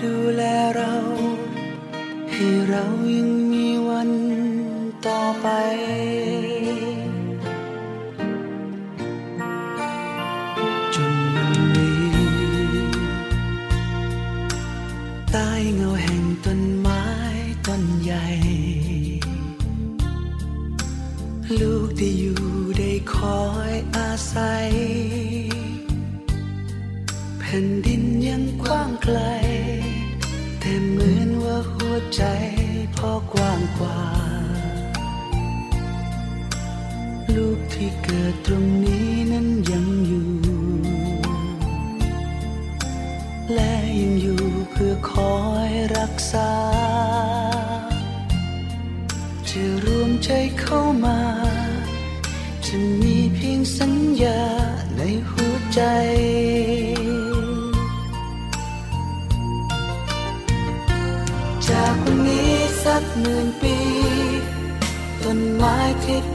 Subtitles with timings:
[0.00, 0.42] ดูแล
[0.76, 0.94] เรา
[2.32, 4.10] ให้เรายังมีวัน
[5.06, 5.46] ต่อไป
[10.94, 12.04] จนวันนี้
[15.32, 17.04] ใต้เงาแห่งต้นไม้
[17.66, 18.26] ต้นใหญ่
[21.60, 22.40] ลูกได้อยู่
[22.78, 23.61] ได้คอย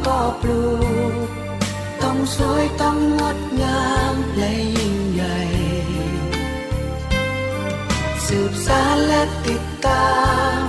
[0.08, 0.66] ที่พ่อปลู
[1.26, 1.28] ก
[2.04, 5.40] ต้องสวยต้องงดงามและยิ่งใหญ่
[8.26, 10.12] สืบสารและติดตา
[10.58, 10.60] ม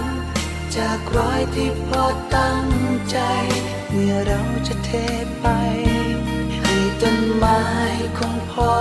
[0.76, 2.04] จากรอยที่พ่อ
[2.37, 2.66] ตั้ง
[3.10, 3.19] ใจ
[3.91, 4.91] เมื่อเราจะเท
[5.41, 5.47] ไป
[6.62, 7.62] ให้ต้นไม้
[8.19, 8.72] ของพ่อ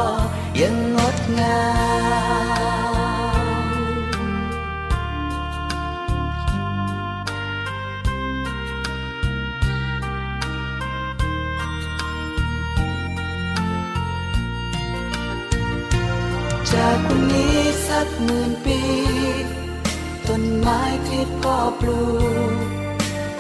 [0.61, 1.61] ยังงดงา
[2.75, 2.76] ม
[16.73, 17.57] จากวันนี้
[17.87, 18.81] สักหมื่นปี
[20.27, 22.03] ต้นไม้ที่พ่อปลู
[22.53, 22.55] ก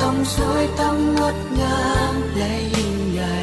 [0.01, 3.37] ต้องสวยต้องงดงามและยิ่งใหญ่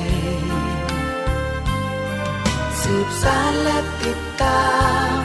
[2.80, 4.68] สืบสารและติดตา
[5.16, 5.20] ม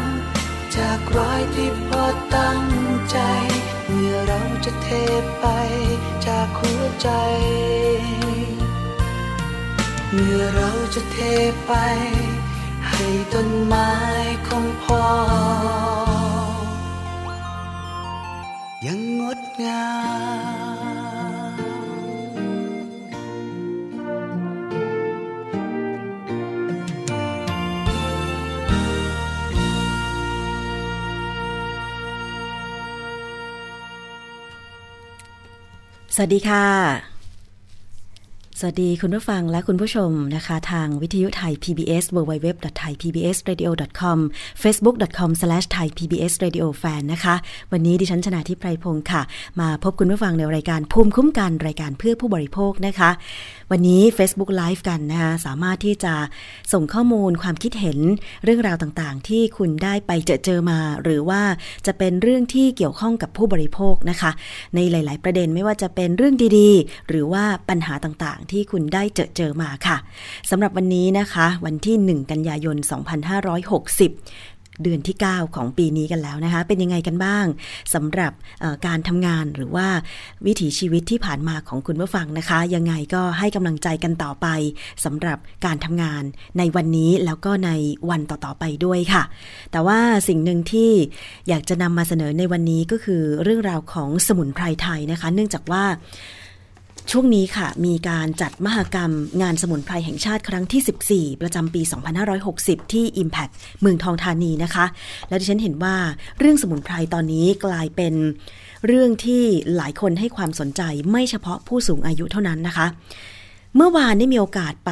[0.75, 2.03] จากรอยที่พ่อ
[2.35, 2.61] ตั้ง
[3.11, 3.17] ใจ
[3.89, 4.89] เมื่อเราจะเท
[5.39, 5.45] ไป
[6.27, 7.09] จากหัวใจ
[10.11, 11.17] เมื่อเราจะเท
[11.67, 11.73] ไป
[13.01, 13.91] ให้ต้นไม้
[14.47, 15.03] ของพ่อ
[18.85, 21.19] ยังงดงาม
[36.15, 37.08] สวัสดีค่ะ
[38.61, 44.19] สวัสดีคุณผู้ฟังและคุณผู้ชมนะคะ ทางวิทยุไทย PBS www.thaipbsradio.com
[44.63, 47.35] facebook.com/thaipbsradiofan นะคะ
[47.71, 49.21] วันนี้ดิฉันชนะทิพไพรพงศ์ค่ะ
[49.59, 53.09] มาพบคุณผู้ฟังในรายการภูมิคุ้มกันรายการเพื่อผู้บริโภคนะคะ
[53.73, 56.13] วันนี้ Facebook Live กันนะคะสามารถที่จะ
[56.73, 57.97] ส่งข้อมูลความคิดเห็น
[58.43, 61.41] เรื่องราวต่างๆ ที่คุณได้ไปเจอเจอมา หรือว่า
[61.85, 64.31] จะเป็นเรื่องที่เกี่ยวข้องกับผู้บริโภคนะคะ
[64.75, 69.97] ในหลาย ๆ ประเด็นไม่ว่าจะเป็นเรื่องดีๆ หรือว่าปัญหาต่างๆ ที่คุณได้เจอเจอมาค่ะ
[70.49, 72.77] สำหรับวันนี้นะคะ วันที่ 1 กันยายน
[73.91, 77.45] 2560 เดือนที่ 9 ของปีนี้กันแล้วนะคะ เป็นยังไงกันบ้าง
[77.93, 78.31] สำหรับ
[78.87, 79.87] การทำงานหรือว่า
[80.45, 84.47] วิถีชีวิตที่ผ่านมาของคุณผู้ฟังนะคะ ยังไงก็ให้กำลังใจกันต่อไป
[85.05, 86.23] สำหรับการทำงาน
[86.57, 87.71] ในวันนี้แล้วก็ใน
[88.09, 89.23] วันต่อๆไปด้วยค่ะ
[89.71, 90.91] แต่ว่าสิ่งหนึ่งที่
[91.49, 95.83] อยากจะนำมาเสนอในวันนี้ก็คือเรื่องราวของสมุนไพรไทยนะคะ เนื่องจากว่า
[97.13, 99.11] ช่วงนี้ค่ะ มีการจัดมหกรรม
[99.41, 101.81] งานสมุนไพรแห่งชาติครั้งที่ 14 ประจำปี
[102.37, 103.51] 2560 ที่ Impact
[103.81, 104.85] เมืองทองธานีนะคะ
[105.29, 105.95] และดิฉันเห็นว่า
[106.39, 108.13] เรื่องสมุนไพรตอนนี้กลายเป็น
[108.87, 109.43] เรื่องที่
[109.75, 112.87] หลายคนให้ความสนใจไม่เฉพาะผู้สูงอายุเท่านั้นนะคะ
[113.75, 114.91] เมื่อวานได้มีโอกาสไป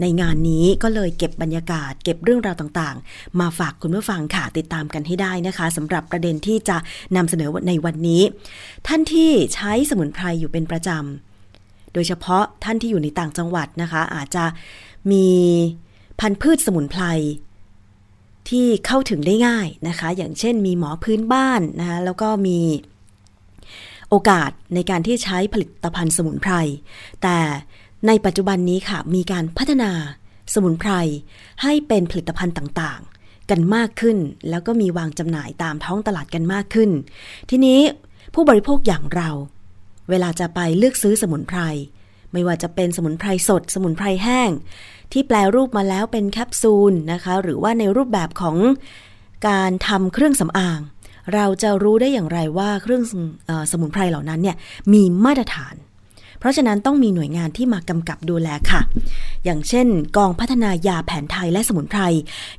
[0.00, 6.76] ในงานนี้ก็เลยเก็บบรรยากาศ เก็บเรื่องราวต่างๆ มาฝากคุณผู้ฟังค่ะติดตามกันให้ได้นะคะสำหรับประเด็นที่จะ
[7.16, 8.22] นำเสนอในวันนี้
[8.86, 11.31] ท่านที่ใช้สมุนไพรอยู่เป็นประจำ
[11.92, 14.44] โดยเฉพาะท่านที่อยู่ในต่างจังหวัดนะคะ อาจจะ
[15.12, 15.28] มี
[16.20, 17.04] พันธุ์พืชสมุนไพร
[18.48, 22.60] ที่เข้าถึงได้ง่ายนะคะ อย่างเช่นมีหมอพื้นบ้านนะคะแล้วก็มี
[24.08, 26.52] โอกาสในการที่ใช้ผลิตภัณฑ์สมุนไพร
[27.22, 27.38] แต่
[28.06, 29.92] ในปัจจุบันนี้ค่ะ มีการพัฒนา
[30.54, 30.92] สมุนไพร
[31.62, 34.18] ให้เป็นผลิตภัณฑ์ต่างๆ กันมากขึ้น
[34.50, 36.90] แล้วก็มีวางจำหน่ายตามท้องตลาดกันมากขึ้น
[37.50, 37.80] ทีนี้
[38.34, 39.30] ผู้บริโภคอย่างเรา
[40.12, 41.60] เวลาจะไปเลือกซื้อสมุนไพร
[42.32, 44.50] ไม่ว่าจะเป็นสมุนไพรสด สมุนไพรแห้ง
[45.12, 48.56] ที่แปลรูปมาแล้วเป็นแคปซูลนะคะ หรือว่าในรูปแบบของ
[49.48, 50.80] การทำเครื่องสำอาง
[51.34, 53.02] เราจะรู้ได้อย่างไรว่าเครื่อง
[53.70, 54.56] สมุนไพรเหล่านั้นเนี่ย
[54.92, 55.74] มีมาตรฐาน
[56.38, 58.80] เพราะฉะนั้นต้องมีหน่วยงานที่มากำกับดูแลค่ะ
[59.44, 59.86] อย่างเช่น
[60.16, 62.02] กองพัฒนายาแผนไทยและสมุนไพร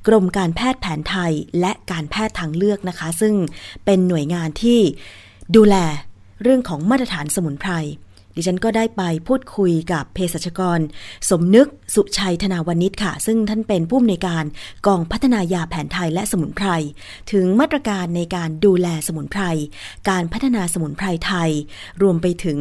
[0.08, 3.34] กรมการแพทย์แผนไทยและการแพทย์ทางเลือกนะคะ ซึ่ง
[3.86, 4.80] เป็นหน่วยงานที่
[5.56, 5.76] ดูแล
[6.42, 7.74] เรื่องของมาตรฐานสมุนไพร
[8.36, 10.80] ดิฉันก็ได้ไปพูดคุยกับเภสัชกร
[11.30, 14.44] สมนึกสุชัยธนาวนิชค่ะ ซึ่งท่านเป็นผู้อำนวยการ
[14.88, 16.68] กองพัฒนายาแผนไทยและสมุนไพร
[17.32, 19.44] ถึงมาตรการในการดูแลสมุนไพร
[20.10, 21.50] การพัฒนาสมุนไพรไทย
[22.02, 22.60] รวมไปถึง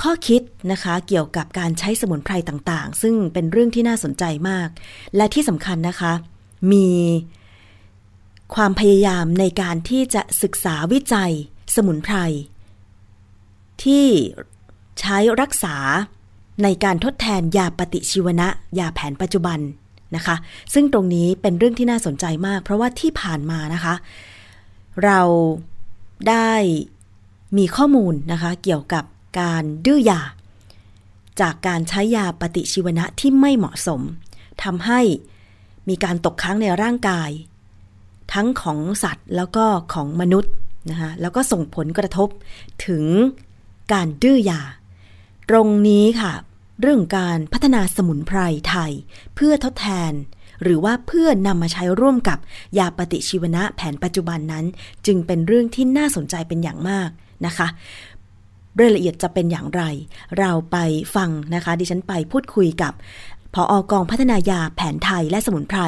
[0.00, 0.42] ข้อคิด
[0.72, 4.68] นะคะเกี่ยวกับการใช้สมุนไพรต่างๆ ซึ่งเป็นเรื่องที่น่าสนใจมาก
[5.16, 6.12] และที่สำคัญนะคะ
[6.72, 6.88] มี
[8.54, 11.32] ความพยายามในการที่จะศึกษาวิจัย
[11.74, 12.16] สมุนไพร
[13.82, 14.06] ที่
[15.00, 15.76] ใช้รักษา
[16.62, 19.58] ในการทดแทนยาปฏิชีวนะ ยาแผนปัจจุบัน
[20.16, 20.36] นะคะ
[20.74, 23.94] ซึ่งตรงนี้เป็นเรื่องที่น่าสนใจมาก เพราะว่าที่ผ่านมานะคะ
[25.04, 25.20] เรา
[26.28, 26.52] ได้
[27.58, 29.04] มีข้อมูลนะคะเกี่ยวกับ
[29.40, 30.20] การดื้อยา
[31.40, 34.00] จากการใช้ยาปฏิชีวนะที่ไม่เหมาะสม
[34.62, 35.00] ทำให้
[35.88, 37.30] มีการตกค้างในร่างกาย
[38.32, 40.52] ทั้งของสัตว์แล้วก็ของมนุษย์
[40.90, 42.28] นะคะแล้วก็ส่งผลกระทบ
[42.86, 43.04] ถึง
[43.92, 44.60] การดื้อยา
[45.50, 46.32] ตรงนี้ค่ะ
[46.80, 48.38] เรื่องการพัฒนาสมุนไพร
[48.68, 48.92] ไทย
[49.34, 50.12] เพื่อทดแทน
[50.62, 52.38] หรือว่าเพื่อนำมาใช้ร่วมกับ
[52.78, 54.64] ยาปฏิชีวนะแผนปัจจุบันนั้น
[55.06, 57.08] จึงเป็นเรื่องที่น่าสนใจเป็นอย่างมาก
[57.46, 57.68] นะคะ
[58.80, 59.82] รายละเอียดจะเป็นอย่างไร
[60.38, 60.76] เราไป
[61.16, 62.92] ฟังนะคะ ดิฉันไปพูดคุยกับ
[63.54, 65.80] พออกองพัฒนายาแผนไทยและสมุนไพร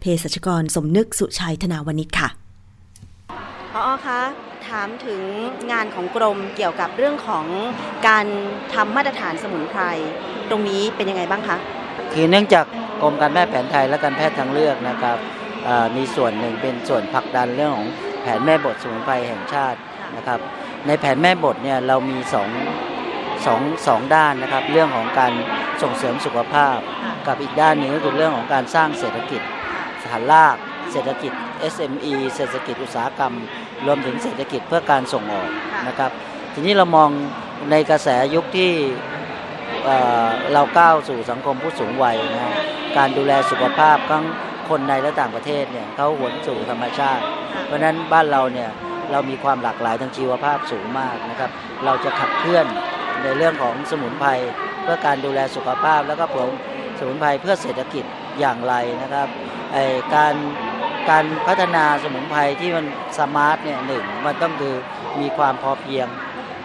[0.00, 2.43] เภสัชกรสมนึกสุชัยธนาวณิชค่ะ
[3.76, 4.20] พออคะ
[4.68, 5.22] ถามถึง
[5.72, 7.46] งานของกรมเกี่ยวกับเรื่องของ
[8.08, 8.26] การ
[8.74, 9.82] ทำมาตรฐานสมุนไพร
[10.50, 11.56] ตรงนี้เป็นยังไงบ้างคะ
[12.12, 12.64] คือเนื่องจาก
[13.02, 15.18] กรมการแพทย์แผนไทยและการแพทย์ทางเลือกนะครับ
[15.96, 17.88] มีส่วนหนึ่งเป็นส่วนผลักดันเรื่องของ
[18.22, 19.78] แผนแม่บทสมุนไพรแห่งชาติ
[20.16, 20.40] นะครับ
[20.86, 22.48] ในแผนแม่บทเนี่ยเรามีสอง
[23.46, 25.32] สองสองด้านนะครับ เรื่องของการ
[25.82, 26.76] ส่งเสริมสุขภาพ
[27.26, 29.42] กับอีกด้านหนึ่งก็คือเรื่องของการสร้างเศรษฐกิจ
[30.12, 30.56] ฐานราก
[30.92, 31.32] เศรษฐกิจ
[31.74, 33.34] SME เศรษฐกิจอุตสาหกรรม
[33.86, 35.50] รวมถึงเศรษฐกิจเพื่อการส่งออก
[35.88, 36.10] นะครับ
[36.54, 37.10] ทีนี้เรามอง
[37.70, 38.70] ในกระแสยุคที่
[40.52, 42.54] เราก้าวสู่สังคมผู้สูงวัยนะ
[42.98, 44.24] การดูแลสุขภาพทั้ง
[44.68, 47.24] คนในและต่างประเทศเนี่ยเขาหวนสู่ธรรมชาติ
[47.66, 48.70] เพราะนั้นบ้านเราเนี่ย
[49.12, 51.50] เรามีความหลากหลายทางชีวภาพสูงมากนะครับ
[51.84, 52.66] เราจะขับเคลื่อน
[53.22, 54.30] ในเรื่องของสมุนไพร
[54.82, 56.46] เพื่อการดูแลสุขภาพแล้วก็ผล
[56.98, 58.04] สมุนไพรเพื่อเศรษฐกิจ
[58.40, 59.28] อย่างไรนะครับ
[60.16, 60.34] การ
[61.10, 62.84] การพัฒนาสมุนไพรที่มัน
[63.18, 64.74] สมาร์ทเนี่ยหนึ่งมันต้องคือ
[65.20, 66.06] มีความพอเพียง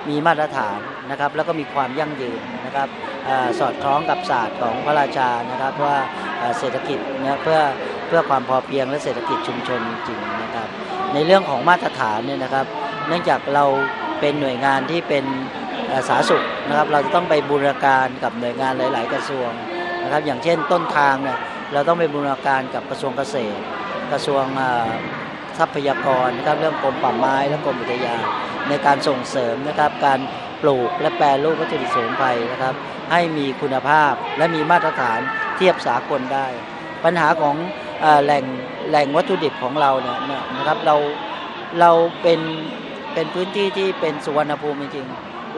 [0.10, 0.78] มีมาตรฐาน
[1.10, 2.88] นะครับแล้วก็มีความยั่งยืนนะครับ
[3.28, 3.30] อ
[3.60, 5.98] สอดคล้องกับศาสตร์ของพระราชานะครับว่า
[6.60, 7.60] เศรษฐกิจนะเพื่อ
[8.08, 10.68] เพื่อความพอเพียงและเศรษฐกิจชุมชนจริงนะครับ
[11.14, 12.66] ในเรื่องของมาตรฐานเนี่ยนะครับ
[13.08, 13.66] เนื่องจากเรา
[14.20, 15.26] เป็นหน่วยงานที่เป็น
[16.08, 19.50] สาธารณสุขนะครับ เราจะต้องไปบูรณาการกับหน่วยงานหลาย ๆ กระทรวง
[20.04, 21.38] นะครับ อย่างเช่นต้นทางเนี่ย
[21.74, 23.62] เราต้องไปบูรณาการกับกระทรวงเกษตร
[24.12, 24.46] กระทรวง
[25.58, 28.24] ทรัพยากรนะครับเรื่องกรมป่าไม้และกรมอุทยาน
[28.70, 30.20] ในการส่งเสริมนะครับการ
[30.62, 32.74] ปลูกและแปรรูปวัตถุดิบสมุนไพรนะครับ
[33.12, 35.20] ให้มีคุณภาพและมีมาตรฐาน
[35.56, 36.48] เทียบสากลได้
[37.04, 37.56] ปัญหาของ
[38.04, 38.44] อแหล่ง
[38.90, 40.96] แหล่งวัตถุดิบของเราเนี่ยนะครับเรา
[41.80, 42.40] เราเป็น
[43.14, 45.08] เป็นพื้นที่ที่เป็นสุวรรณภูมิจริง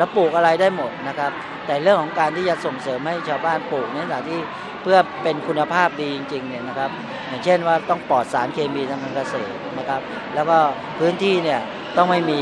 [0.01, 1.31] แล้วปลูกอะไรได้หมดนะครับ
[1.65, 4.39] แต่เรื่องของการที่จะส่งเสริมให้ชาวบ้านปลูกในสถานที่
[4.81, 6.91] เพื่อเป็นคุณภาพดีจริงๆเนี่ยนะครับ
[7.27, 10.01] อย่างเช่นว่าต้องปลอดสารเคมีทางการเกษตรนะครับ
[10.35, 10.57] แล้วก็
[10.99, 11.59] พื้นที่เนี่ย
[11.97, 12.39] ต้องไม่มี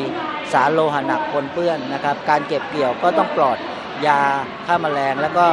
[0.54, 3.58] สารโลหะหนักปนเปื้อนนะครับ การเก็บเกี่ยวก็ต้องปลอด
[4.08, 4.20] ยา
[4.66, 5.46] ฆ่าแมลง แล้วก็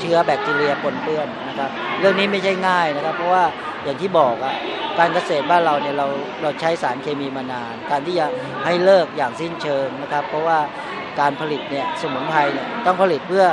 [0.00, 1.70] เชื้อแบคทีเรียปนเปื้อนนะครับ
[2.00, 3.44] เรื่องนี้ไม่ใช่ง่ายนะครับ เพราะว่า
[3.84, 4.54] อย่างที่บอกอะ
[4.98, 6.06] การเกษตรบ้านเราเนี่ยเรา
[6.42, 8.26] เราใช้สารเคมีมานาน การที่จะ
[8.64, 10.58] ให้เลิกอย่างสิ้นเชิงนะครับ เพราะว่า
[11.20, 13.46] การผลิตเนี่ยสมุนไพรเนี่ยต้องผลิตเพื่อ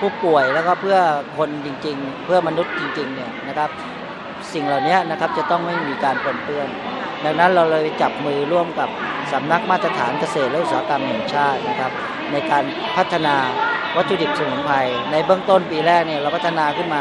[0.00, 0.98] ผู้ป่วยแล้วก็เพื่อ
[1.38, 3.70] คนจริง ๆ เพื่อมนุษย์จริงๆเนี่ยนะครับ
[4.54, 6.68] สิ่งเหล่านี้นะครับจะต้องไม่มีการปนเปื้อน
[7.24, 8.88] ดังนั้นเราเลยจับมือร่วมกับ
[9.32, 11.92] สำนักมาตรฐานเกษตรและอุตสาหกรรมแห่งชาตินะครับ
[12.32, 12.64] ในการ
[12.96, 13.36] พัฒนา
[13.96, 14.76] วัตถุดิบสมุนไพร
[15.12, 17.00] ในเบื้องต้นปีแรกเนี่ยเราพัฒนาขึ้นมา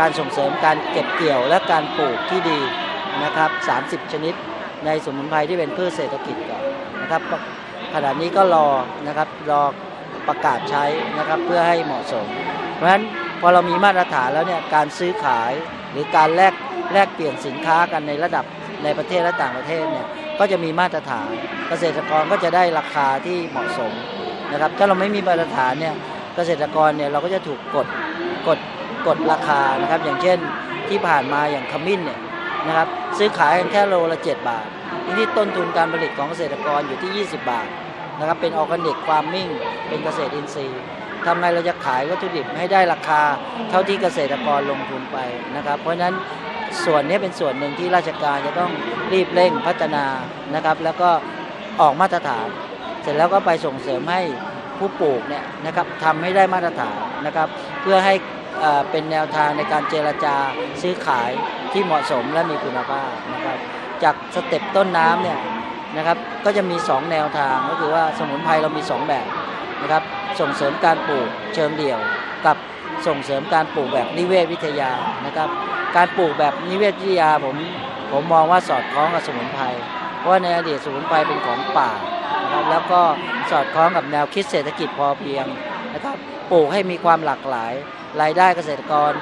[0.00, 2.58] การส่งเสริมการเก็บเกี่ยวและการปลูกที่ดี
[3.24, 3.50] นะครับ
[3.82, 4.34] 30 ชนิด
[4.86, 6.62] ในสมุนไพรที่เป็นพืชเศรษฐกิจก่อน
[7.00, 7.22] นะครับ
[7.94, 8.68] ขณะนี้ก็รอ
[9.06, 9.62] นะครับรอ
[10.28, 10.84] ประกาศใช้
[11.18, 12.26] นะครับเพื่อให้เหมาะสม
[12.74, 13.02] เพราะฉะนั้น
[13.40, 15.52] พอเรามีมาตรฐานแล้วเนี่ยการซื้อขาย
[15.92, 16.54] หรือการแลก
[16.92, 18.44] แลกเปลี่ยนสินค้ากันในระดับ
[18.84, 20.06] ในประเทศและต่างประเทศเนี่ย
[20.38, 21.28] ก็จะมีมาตรฐาน
[21.68, 23.92] เกษตรกรก็จะได้ราคาที่เหมาะสม
[24.52, 25.94] นะครับ ถ้าเราไม่มีมาตรฐานเนี่ย
[26.36, 27.86] เกษตรกรเนี่ยเราก็จะถูกกด
[28.48, 28.58] กด
[29.06, 30.38] กดราคานะครับ อย่างเช่น
[30.88, 32.20] ที่ผ่านมาอย่างขมิ้นเนี่ย
[32.66, 34.66] นะครับซื้อขายกันแค่โลละ 7 บาท
[35.04, 37.68] ทีนี้ต้นทุนการผลิตของเกษตรกรอยู่ที่ 20 บาท
[38.18, 39.48] นะครับเป็น organic farming
[39.88, 40.82] เป็นเกษตรอินทรีย์
[41.26, 43.22] ทำไงเราจะขายวัตถุดิบให้ได้ราคา
[43.70, 45.18] เท่าที่เกษตรกรลงทุนไป
[45.56, 46.14] นะครับ เพราะฉะนั้น
[46.84, 48.70] ส่วนนี้เป็นส่วนหนึ่งที่ราชการจะต้อง
[49.12, 50.04] รีบเร่งพัฒนา
[50.54, 51.10] นะครับ แล้วก็
[51.80, 52.46] ออกมาตรฐาน
[53.02, 54.20] เสร็จแล้วก็ไปส่งเสริมให้
[54.78, 57.48] ผู้ปลูกเนี่ยนะครับทำให้ได้มาตรฐานนะครับ
[57.82, 58.14] เพื่อให้
[58.60, 60.36] เอ่อเป็นแนวทางในการเจรจา
[60.82, 61.30] ซื้อขาย
[61.72, 63.58] ที่เหมาะสมและมีคุณภาพนะครับ
[64.02, 65.38] จากสเต็ปต้นน้ำเนี่ย
[65.96, 69.26] นะครับก็จะมี 2 แนวทางก็คือว่าสมุนไพรเรามี 2 แบบ
[69.82, 70.02] นะครับ
[70.40, 72.00] ส่งเสริมการปลูกเชิงเดี่ยว
[72.46, 72.56] กับ
[73.06, 74.90] ส่งเสริมการปลูกแบบนิเวศวิทยา
[75.26, 75.48] นะครับ
[75.96, 77.56] การปลูกแบบนิเวศวิทยาผม
[78.12, 79.64] ผมมองว่าสอดคล้องกับสมุนไพร
[80.18, 81.90] เพราะในอดีตสมุนไพรเป็นของป่า
[82.42, 83.00] นะครับแล้วก็
[83.50, 85.46] สอดคล้องกับแนวคิดเศรษฐกิจพอเพียง
[85.94, 86.16] นะครับ
[86.50, 87.72] ปลูกให้มีความหลากหลาย
[88.20, 89.12] รายได้เกษตรกร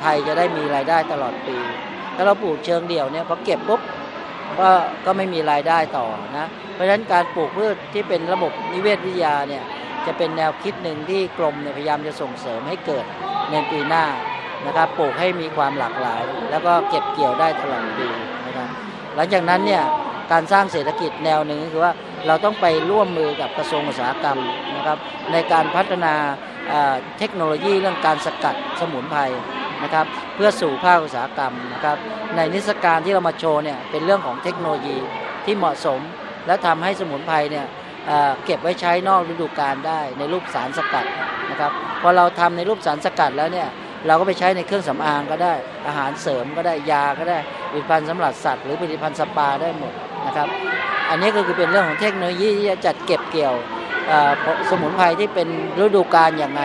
[0.00, 1.56] ไทยจะได้มีรายได้ตลอดปี
[2.16, 3.80] ถ้าเราปลูกเชิงเดี่ยวเนี่ยพอเก็บปุ๊บ
[4.60, 4.70] ก็
[5.04, 6.06] ก็ไม่มีรายได้ต่อ
[6.38, 9.64] นะเพราะฉะนั้นการปลูกพืชที่เป็นระบบนิเวศวิทยาเนี่ย
[10.08, 13.04] จะเป็นแนวคิดหนึ่งที่กรมเนี่ยพยายามจะส่งเสริมให้เกิด
[13.50, 14.04] ในปีหน้า
[14.66, 18.08] นะครับปลูกให้มีความหลากหลาย แล้วก็เก็บเกี่ยวได้ตลอดปี
[18.46, 18.68] นะครับ
[19.14, 19.82] หลังจากนั้นเนี่ย
[20.32, 21.92] การสร้างเศรษฐกิจแนวหนึ่งก็คือว่า
[22.26, 24.38] เราต้องไปร่วมมือกับกระทรวงอุตสาหกรรม
[24.76, 24.98] นะครับ
[25.32, 26.14] ในการพัฒนา
[26.68, 29.20] เอ่อเทคโนโลยีเรื่องการสกัดสมุนไพร
[29.82, 31.96] นะครับเพื่อสู่ภาคอุตสาหกรรมนะครับ
[32.36, 34.96] ในนิทรรศการที่เรามาโชว์เนี่ยเป็นเรื่องของเทคโนโลยี
[35.44, 36.00] ที่เหมาะสม
[36.46, 37.66] และทำให้สมุนไพรเนี่ย
[38.44, 41.06] เก็บไว้ใช้นอกฤดูกาลได้ในรูปสารสกัด
[41.50, 41.72] นะครับ
[42.02, 43.68] พอเราทำในรูปสารสกัดแล้วเนี่ย
[44.06, 45.54] เราก็ไปใช้ในเครื่องสำอางก็ได้
[45.86, 47.38] อาหารเสริมก็ได้ยาก็ได้
[47.70, 49.92] ผลิตภัณฑ์สำหรับสัตว์ หรือผลิตภัณฑ์สปาได้หมด
[50.26, 50.48] นะครับ
[51.10, 53.54] อันนี้ก็คือเป็นเรื่องของเทคโนโลยีที่จะจัดเก็บเกี่ยว
[54.70, 55.48] สมุนไพรที่เป็น
[55.80, 56.62] ฤดูกาลอย่างไร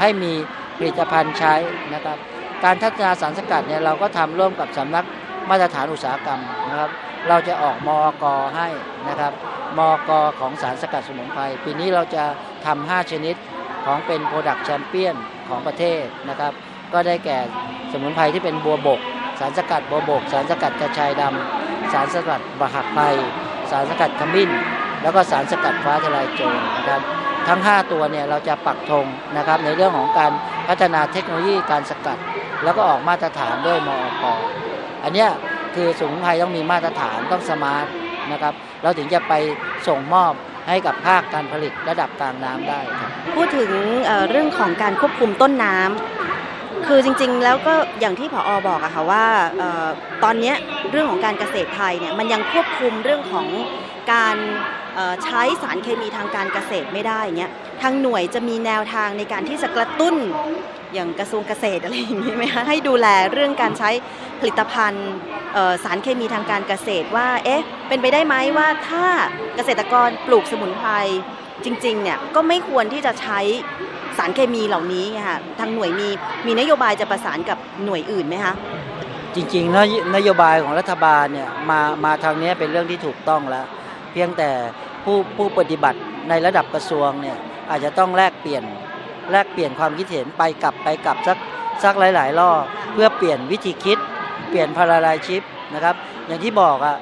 [0.00, 0.32] ให้มี
[0.78, 1.54] ผลิตภัณฑ์ใช้
[1.94, 2.16] นะครับ
[2.64, 5.04] การพัฒนาสารสกัดเนี่ยเราก็ทำร่วมกับสำนัก
[5.50, 6.90] มาตรฐานอุตสาหกรรมนะครับ
[7.28, 8.24] เราจะออกมอก
[8.56, 8.68] ให้
[9.08, 9.32] นะครับ
[9.78, 12.24] มอกของสารสกัดสมุนไพรปีนี้เราจะ
[12.66, 13.36] ทำ5ชนิด
[13.84, 15.14] ของเป็น product champion
[15.48, 16.52] ของประเทศนะครับ
[16.92, 17.38] ก็ได้แก่
[17.92, 19.00] สมุนไพรที่เป็นบัวบก
[19.40, 23.04] สารสกัดบัวบก สารสกัดกระชายดำสารสกัดบะหักไพล
[23.70, 24.50] สารสกัดขมิ้น
[25.02, 27.00] แล้วก็สารสกัดฟ้าทะลายโจรนะครับ
[27.48, 30.32] ทั้ง 5 ตัวเนี่ยเราจะปักธงนะครับในเรื่องของการ
[30.68, 32.18] พัฒนาเทคโนโลยีการสกัด
[32.64, 34.24] แล้วก็ออกมาตรฐานด้วยมอป
[35.04, 35.30] อันเนี้ย
[35.74, 37.86] คือสมุนไพรต้องมีมาตรฐานต้องสมาร์ท
[38.32, 39.32] นะครับเราถึงจะไป
[39.88, 40.32] ส่งมอบ
[40.68, 43.70] ให้กับภาคการผลิตระดับกลางน้ำได้ครับพูดถึง
[44.06, 49.24] เเรื่องของการควบคุมต้นน้ำคือจริงๆ แล้วก็อย่างที่ผออบอกอะค่ะว่า
[49.60, 49.86] ออ
[50.24, 50.52] ตอนนี้
[50.90, 53.46] เรื่องของการเกษตรไทยเนี่ยมันยังควบคุมเรื่องของ
[54.12, 54.36] การ
[55.24, 57.52] ใช้สารเคมีทางการเกษตรไม่ได้เงี้ย
[57.82, 60.14] ทางหน่วยจะมีแนวทางในการที่จะกระตุ้น
[60.94, 63.90] อย่างกระทรวงเกษตรอะไรอย่างนี้ไหมคะให้ดูแลเรื่องการใช้
[64.40, 65.10] ผลิตภัณฑ์
[65.84, 69.06] สารเคมีทางการเกษตรว่าเอ๊ะเป็นไปได้ไหมว่าถ้า
[69.56, 70.90] เกษตรกรปลูกสมุนไพร
[71.64, 73.40] จริงๆเนี่ยก็ไม่ควรที่จะใช้
[74.18, 76.08] สารเคมีเหล่านี้ไงค่ะทางหน่วยมี
[76.46, 78.54] มีนโยบายจะประสานกับหน่วยอื่นไหมคะ
[79.34, 83.66] จริงๆนโยนโยบายของรัฐบาลเนี่ยมามาทางนี้เป็นเรื่องที่ถูกต้องแล้ว
[84.12, 84.50] เพียงแต่
[85.04, 85.98] ผู้ผู้ปฏิบัติ
[86.28, 87.36] ในระดับกระทรวงเนี่ย
[87.70, 88.62] อาจจะต้องแลกเปลี่ยน
[89.30, 91.38] แลกเปลี่ยนความคิดเห็นไปกลับไปกลับสัก
[91.82, 92.62] สักหลาย ๆ รอบ
[92.92, 93.98] เพื่อเปลี่ยนวิธีคิด
[94.48, 95.42] เปลี่ยนพาราไดชิป
[95.74, 95.94] นะครับ
[96.26, 96.96] อย่างที่บอกอะ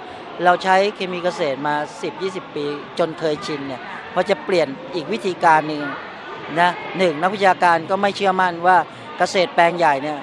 [0.44, 1.74] เราใช้เคมีเกษตรมา
[2.14, 2.64] 10-20 ปี
[2.98, 3.80] จนเคยชินเนี่ย
[4.12, 5.82] พอจะเปลี่ยนอีกวิธีการหนึ่ง
[6.60, 8.76] นะหนึ่งนักวิชาการก็ไม่เชื่อมั่นว่า
[9.18, 10.18] เกษตรแปลงใหญ่เนี่ย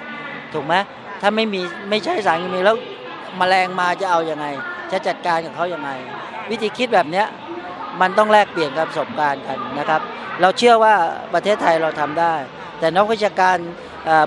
[0.53, 0.73] ถูกไหม
[1.21, 2.75] ถ้าไม่มีไม่ใช่สารเคมีแล้ว
[3.39, 4.45] มแมลงมาจะเอาอยัางไง
[4.91, 5.89] จะจัดการกับเขายัางไง
[6.49, 7.25] วิธีคิดแบบเนี้ย
[8.01, 10.01] มันต้องแลกเปลี่ยนประสบการณ์กันนะครับ
[10.41, 10.93] เราเชื่อว่า
[11.33, 12.33] ประเทศไทยเราทำได้
[12.79, 13.57] แต่นักวิชาการ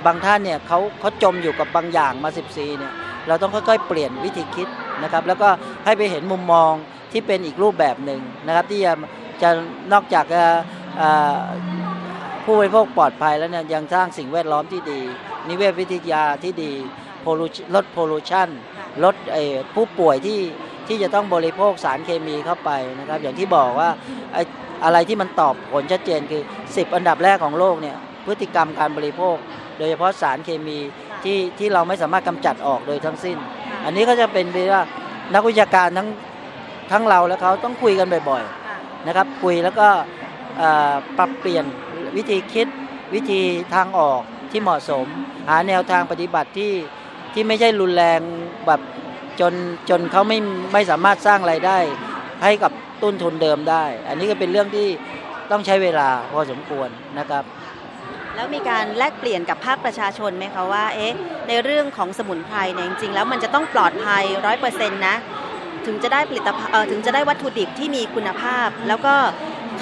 [0.07, 2.93] บางท่านเนี่ยเขาเขาจมอยู่กับบางอย่างมา10ปีเนี่ย
[3.29, 4.69] เราต้องค่อยๆ เปลี่ยนวิธีคิด
[5.03, 5.49] นะครับ แล้วก็
[5.85, 6.73] ให้ไปเห็นมุมมอง
[7.13, 8.93] ที่เป็นอีกรูปแบบหนึ่งนะครับ ที่จะ
[9.43, 9.51] จะ
[9.93, 10.25] นอกจาก
[12.45, 15.01] ผู้บริโภคปลอดภัยแล้วเนี่ยยังสร้างสิ่งแวดล้อมที่ดี
[15.49, 16.73] นิเวศวิทยาที่ดี
[17.75, 18.49] ลดโพลูชัน
[19.05, 19.15] ลด
[19.75, 20.39] ผู้ป่วยที่
[20.89, 23.89] ที่จะต้องบริโภคสารเคมีเข้าไปนะครับ อย่างที่บอกว่า
[24.85, 27.97] อะไรที่มันตอบผลชัดเจนคือ 10 อันดับแรกของโลกเนี่ย
[28.27, 29.37] พฤติกรรมการบริโภค
[29.79, 30.79] โดยเฉพาะสารเคมี
[31.25, 33.37] ที่ที่เราไม่สามารถกำจัดออกโดยทั้งสิ้น
[33.85, 34.83] อันนี้ก็จะเป็นไปว่า
[35.35, 36.09] นักวิชาการทั้ง
[36.93, 39.89] ทั้งเราและเขาต้องคุยกันบ่อยๆนะครับ คุยแล้วก็
[41.19, 41.65] ปรับเปลี่ยน
[42.17, 42.69] วิธีคิด
[43.15, 43.43] วิธี
[43.75, 44.21] ทางออก
[44.51, 45.07] ที่เหมาะสม
[45.49, 46.73] หาแนวทางปฏิบัติที่
[47.33, 48.21] ที่ไม่ใช่รุนแรง
[48.67, 48.81] แบบ
[49.41, 49.55] จน
[49.91, 50.39] จนเขาไม่
[50.73, 51.79] ไม่สามารถสร้างไรายได้
[52.43, 52.73] ให้กับ
[53.03, 54.89] ต้นทุนเดิมได้ อันนี้ก็เป็นเรื่องที่
[55.51, 57.45] ต้องใช้เวลาพอสมควรนะครับ
[58.35, 61.13] แล้วมีการแลกเปลี่ยนกับภาคประชาชนไหมคะว่าเอ๊ะ
[61.49, 65.17] ในเรื่องของสมุนไพรเนี่ยจริงๆแล้วมันจะต้องปลอดภัยร้อยเปอร์เซ็นต์นะ
[65.87, 69.15] ถึงจะได้ผลิตภัณฑ์ถึงจะได้วัตถุดิบที่มีคุณภาพ แล้วก็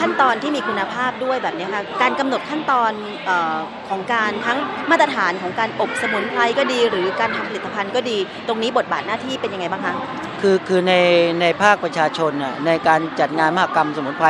[0.00, 2.92] ขั้นตอนที่มีคุณภาพด้วยแบบนี้ค่ะการกำหนดขั้นตอน
[3.28, 3.57] ออ
[3.88, 4.59] ของการทั้ง
[4.90, 9.95] มาตรฐานของการอบสมุนไพรก็ดี หรือการทำผลิตภัณฑ์ก็ดี ตรงนี้บทบาทหน้าที่เป็นยังไงบ้างคะ
[10.40, 10.95] คือคือใน
[11.40, 12.33] ในภาคประชาชน
[12.66, 14.28] ในการจัดงานมหกรรมสมุนไพร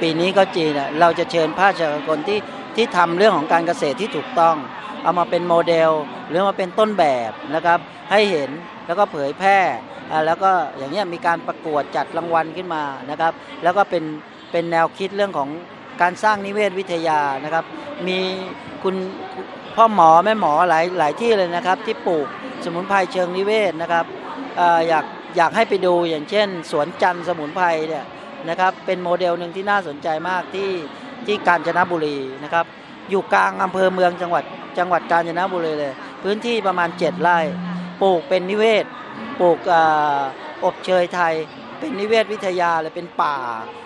[0.00, 0.70] ปีนี้ก็จีน
[1.00, 2.38] เราจะเชิญภาคประชาชนที่
[2.76, 4.56] ที่ทำเรื่องของการเกษตรที่ถูกต้อง
[5.02, 5.90] เอามาเป็นโมเดล
[6.28, 7.78] หรือมาเป็นต้นแบบนะครับ
[8.10, 8.50] ให้เห็น
[8.86, 9.58] แล้วก็เผยแพร่
[10.26, 13.32] แล้วก็อย่างนี้ยมีการประกวดจัดรางวัลขึ้นมานะครับ
[13.62, 14.04] แล้วก็เป็น
[14.50, 15.48] เป็นแนวคิดเรื่องของ
[16.00, 17.64] การสร้างนิเวศวิทยานะครับ
[18.06, 18.18] มี
[18.82, 18.94] คุณ
[19.76, 22.26] พ่อหมอแม่หมอหลายหลายที่เลยนะครับ ที่ปลูก
[22.64, 24.04] สมุนไพรเชิงนิเวศนะครับ
[24.88, 25.04] อยาก
[25.36, 28.04] อยากให้ไปดูอย่างเช่น สวนจันทร์สมุนไพรเนี่ย
[28.48, 30.70] นะครับเป็นโมเดลหนึ่งที่น่าสนใจมากที่
[31.26, 32.64] ที่กาญจนบุรีนะครับ
[33.10, 34.44] อยู่กลางอำเภอเมืองจังหวัด
[34.78, 37.38] จังหวัดกาญจนบุรีเลย พื้นที่ประมาณ 7 ไร่
[38.02, 38.84] ปลูกเป็นนิเวศ
[39.40, 39.58] ปลูก
[40.64, 41.34] อบเชยไทย
[41.80, 43.36] เป็นนิเวศวิทยาเลยเป็นป่า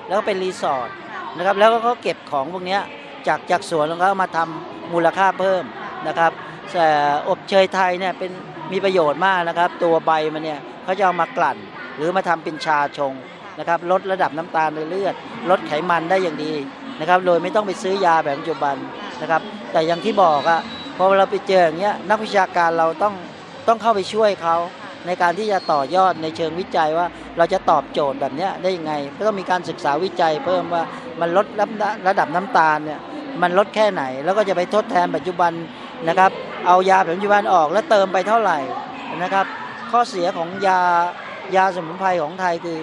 [0.06, 0.88] แล้วก็เป็นรีสอร์ท
[1.36, 2.78] นะครับแล้วก็เขาเก็บของพวกนี้
[3.26, 5.64] จากจากสวนแล้วก็มาทำมูลค่าเพิ่ม
[6.08, 6.32] นะครับ
[6.72, 6.88] แต่
[7.28, 8.30] อบเชยไทยเนี่ยเป็น
[8.72, 11.56] มีประโยชน์มากนะครับ ตัวใบมันเนี่ยเขาจะเอามากลั่น
[11.96, 13.12] หรือมาทำเป็นชาชง
[13.58, 15.14] นะครับลดระดับน้ำตาลในเลือด
[15.50, 16.52] ลดไขมันได้อย่างดี
[17.00, 18.76] นะครับโดยไม่ต้องไปซื้อยาแบบปัจจุบัน
[19.22, 20.60] นะครับ แต่อย่างที่บอกอะ
[20.96, 23.14] พอเราไปเจออย่างเงี้ยนักวิชาการเราต้อง
[23.68, 24.56] ต้องเข้าไปช่วยเขา
[25.06, 30.82] ในการที่จะต่อยอดในเชิงวิจัยว่าเราจะตอบโจทย์แบบนี้ได้ยังไงก็ต้องมีการศึกษาวิจัยเพิ่มว่า
[31.20, 31.46] มันลด
[32.08, 33.00] ระดับน้ำตาลเนี่ย
[33.42, 35.52] มันลดแค่ไหน แล้วก็จะไปทดแทนปัจจุบัน
[36.08, 36.30] นะครับ
[36.66, 38.58] เอายาปัจจุบันออกแล้วเติมไปเท่าไหร่
[39.22, 39.46] นะครับ
[39.90, 40.80] ข้อเสียของยา
[41.56, 42.78] ยาสมุนไพรของไทยคือ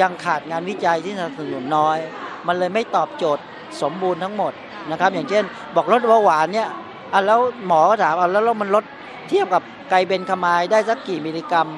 [0.00, 1.98] ยังขาดงานวิจัยที่สนับสนุนน้อย
[2.46, 3.42] มันเลยไม่ตอบโจทย์
[3.82, 4.52] สมบูรณ์ทั้งหมด
[4.90, 5.44] นะครับ อย่างเช่น
[5.76, 6.68] บอกลดเบาหวานเนี่ย
[7.12, 8.84] อะแล้วหมอก็ถามอะแล้วมันลด
[9.30, 11.68] เทียบกับไกเบนคามายได้สักกี่มิลลิกรัม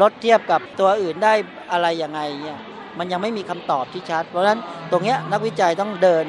[0.00, 1.32] ลดเทียบกับตัวอื่นได้
[1.72, 2.60] อะไรยังไงเนี่ย
[2.98, 6.24] มันยังไม่มีคำตอบที่ชัด เพราะฉะนั้นตรงนี้นักวิจัยต้องเดิน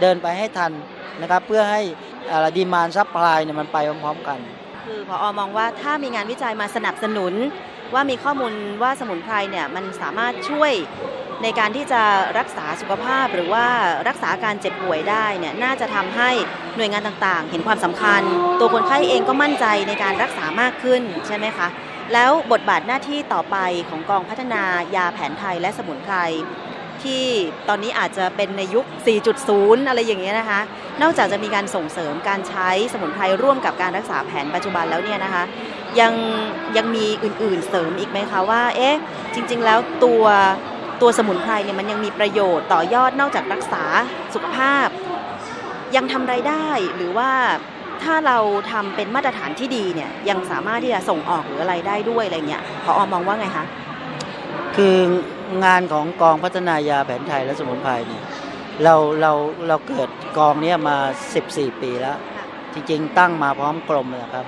[0.00, 0.72] เดินไปให้ทัน
[1.20, 1.82] นะครับเพื่อให้
[2.56, 4.38] demand supply เนี่ยมันไปพร้อมๆกัน
[4.86, 7.34] คือพออมองว่าถ้ามีงานวิจัยมาสนับสนุน
[7.94, 10.72] ว่ามีข้อมูลว่าสมุนไพรเนี่ยมันสามารถช่วย
[11.42, 12.02] ในการที่จะ
[12.38, 13.66] รักษาสุขภาพหรือว่า
[14.08, 16.30] รักษาการเจ็บป่วยได้เนี่ยน่าจะทำให้
[16.76, 18.22] หน่วยงานต่างๆ เห็นความสำคัญ
[18.60, 21.68] ตัวคนไข้เองก็มั่นใจในการรักษามากขึ้นใช่ไหมคะ
[22.12, 23.56] แล้วบทบาทหน้าที่ต่อไป
[23.88, 24.62] ของกองพัฒนา
[24.96, 26.16] ยาแผนไทยและสมุนไพร
[27.02, 27.24] ที่
[27.68, 28.84] ตอนนี้อาจจะเป็นในยุค
[29.36, 30.60] 4.0 อะไรอย่างเงี้ยนะคะ
[31.02, 35.44] นอกจากจะมีการส่งเสริมการใช้สมุนไพรร่วมกับการรักษาแผนปัจจุบันแล้วเนี่ยนะคะ
[36.00, 36.14] ยัง
[36.76, 38.96] ยังมีอื่นๆเสริมอีกไหมคะว่า เอ๊ะ
[39.34, 40.24] จริง ๆ แล้วตัว
[41.00, 43.82] ตัวสมุนไพรเนี่ยมันยังมีประโยชน์ต่อยอดนอกจากรักษา
[44.34, 44.88] สุขภาพ
[45.96, 47.30] ยังทำไรายได้หรือว่า
[48.02, 48.38] ถ้าเรา
[48.70, 53.64] ทำเป็นมาตรฐานที่ดีเนี่ยยังสามารถที่จะส่งออกหรืออะไรได้ด้วยอะไรเงี้ยพออมองว่าไงคะ
[54.76, 54.96] คือ
[55.64, 58.24] งานของกองพัฒนายาแผนไทยและสมุนไพรเนี่ย
[58.84, 59.32] เราเรา
[59.68, 60.96] เราเกิดกองนี้มา
[61.38, 62.18] 14 ปีแล้ว
[62.74, 64.46] จริงๆ ตั้งมาพร้อมกลมนะครับ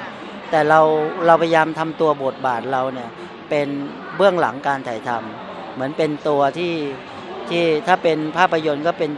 [0.52, 0.80] แต่เรา
[1.26, 3.10] เราพยายามทำตัวบทบาทเราเนี่ย
[3.50, 3.68] เป็น
[4.16, 6.74] เบื้องหลังการถ่ายทำเหมือนเป็นตัวที่
[7.48, 9.10] ที่ถ้าเป็นภาพยนตร์ก็เป็น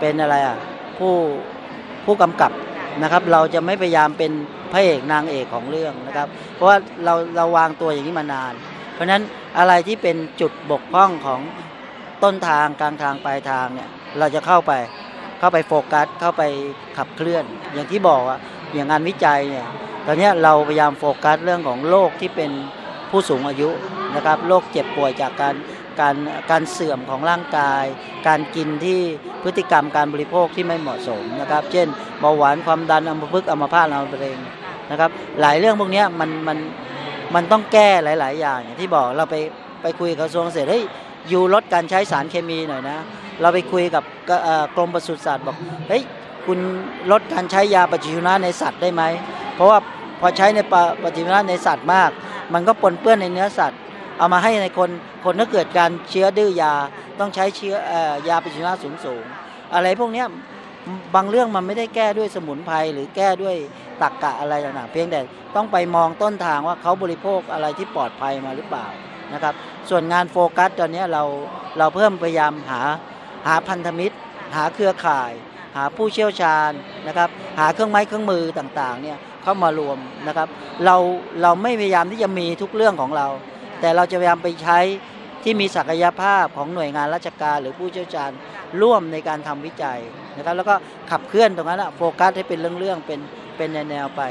[0.00, 0.58] เป็นอะไรอะ
[0.98, 1.14] ผู้
[2.04, 2.52] ผู้กำกับ
[3.02, 4.32] นะครับ เราจะไม่พยายามเป็น
[4.72, 8.52] พระเอกนางเอกของเรื่องนะครับ เพราะว่าเราเราวางตัวอย่างนี้มานาน
[8.94, 9.22] เพราะฉะนั้น
[9.58, 11.40] อะไรที่เป็นจุดบกพร่องของ
[12.24, 14.72] ต้นทางกลางทางปลายทางเนี่ยเราจะเข้าไป
[15.38, 16.42] เข้าไปโฟกัสเข้าไป
[16.96, 18.38] ขับเคลื่อน อย่างที่บอกอะ
[18.74, 19.66] อย่างงานวิจัยเนี่ย
[20.06, 22.50] ตอนนี้เราพยายามโฟกัสเรื่องของโรคที่เป็น
[23.10, 23.68] ผู้สูงอายุ
[24.14, 25.54] นะครับโรคเจ็บป่วยจากการ
[26.00, 26.16] การ
[26.50, 27.84] การเสื่อมของร่างกาย
[28.28, 29.00] การกินที่
[29.42, 31.86] พฤติกรรมการบริโภคที่ไม่เหมาะสมนะครับ เช่น
[32.20, 34.44] เบาหวานความดันอัมพฤกษ์อัมพาตอัมพฤกษ์
[34.90, 36.58] นะครับ หลายเรื่องพวกนี้มันมัน
[37.34, 39.36] มันต้องแก้หลาย ๆ อย่างอย่างที่บอกเราไป
[39.82, 40.84] ไปคุยกับกระทรวงเกษตรเฮ้ย
[41.28, 42.98] อยู่ลดการใช้สารเคมีหน่อยนะ
[43.40, 45.56] เราไปคุยกับกเอ่อกรมปศุสัตว์บอก
[45.88, 46.02] เฮ้ย
[46.46, 46.58] คุณ
[47.12, 49.02] ลดการใช้ยาปฏิชีวนะในสัตว์ได้ไหม
[49.54, 49.78] เพราะว่า
[50.20, 50.60] พอใช้ใน
[51.02, 52.10] ปฏิชีวนะในสัตว์มาก
[52.54, 53.80] มันก็ปนเปื้อนในเนื้อสัตว์
[54.18, 54.90] เอามาให้ในคน
[55.24, 56.72] คนถ้าเกิดการเชื้อดื้อยา
[57.20, 57.92] ต้องใช้เชื้ออ
[58.24, 59.24] อยาปฏิชีวนะสูงสูง
[59.74, 60.24] อะไรพวกนี้
[61.14, 63.56] บางเรื่องมันไม่ได้แก้ด้วยสมุนไพรหรือแก้ด้วย
[64.02, 65.20] ตรรกกะอะไรต่างๆเพียงแต่
[65.56, 68.86] ต้องไปมองต้นทางว่าเขาบริโภคอะไรที่ปลอดภัยมาหรือเปล่า
[69.32, 69.54] นะครับ
[69.90, 71.22] ส่วนงานโฟกัสตอนนี้เรา
[71.78, 72.80] เราเพิ่มพยายามหา
[73.46, 74.16] หาพันธมิตร
[74.56, 75.32] หาเครือข่าย
[75.76, 76.70] หาผู้เชี่ยวชาญ
[77.06, 80.48] นะครับ หาเครื่องไม้เครื่องมือต่างๆเนี่ยเข้ามารวมนะครับ
[80.84, 80.96] เรา
[81.42, 83.26] เราไม่พยายามที่จะมีทุกเรื่องของเรา
[83.80, 84.78] แต่เราจะพยายามไปใช้
[85.42, 88.30] ที่มีศักยภาพของหน่วยงานราชการหรือผู้เชี่ยวชาญ
[88.82, 89.98] ร่วมในการทำวิจัย
[90.36, 90.74] นะครับ แล้วก็
[91.10, 93.20] ขับเคลื่อนตรงนั้นอะโฟกัสให้เป็นเรื่องๆเป็น
[93.56, 94.22] เป็นแนวๆไป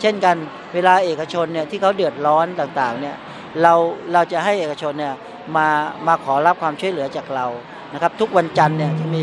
[0.00, 0.36] เช่นกัน
[0.74, 3.16] เวลาเอกชนเนี่ยที่เขาเดือดร้อนต่างๆเนี่ย
[3.62, 3.74] เรา
[4.12, 5.14] เราจะให้เอกชนเนี่ย
[5.56, 5.68] มา
[6.06, 7.46] มาขอรับความช่วยเหลือจากเรา
[7.92, 9.22] นะครับทุกวันจันทร์เนี่ยจะมี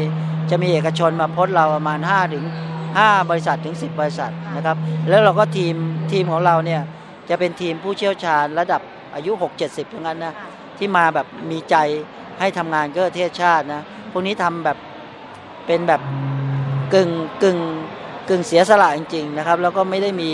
[0.51, 2.43] จะมีเอกชนมาพบเราประมาณ5ถึง
[2.88, 4.78] 5บริษัทถึง 10 บริษัทนะครับ
[5.10, 5.75] แล้วเราก็ทีม
[6.12, 6.82] ทีมของเราเนี่ย
[7.30, 8.82] จะเป็นทีมผู้เชี่ยวชาญระดับ
[9.15, 10.34] อายุ 6 70ทั้งนั้นนะ
[10.78, 11.75] ที่มาแบบมีใจ
[12.39, 14.78] ให้ทำงานเพื่อประเทศชาตินะพวกนี้ทำแบบ
[15.65, 16.01] เป็นแบบ
[16.93, 17.10] กึ่ง
[17.43, 17.58] กึ่ง
[18.30, 20.30] กึ่งเสียสละจริงๆนะครับแล้วก็ไม่ได้มี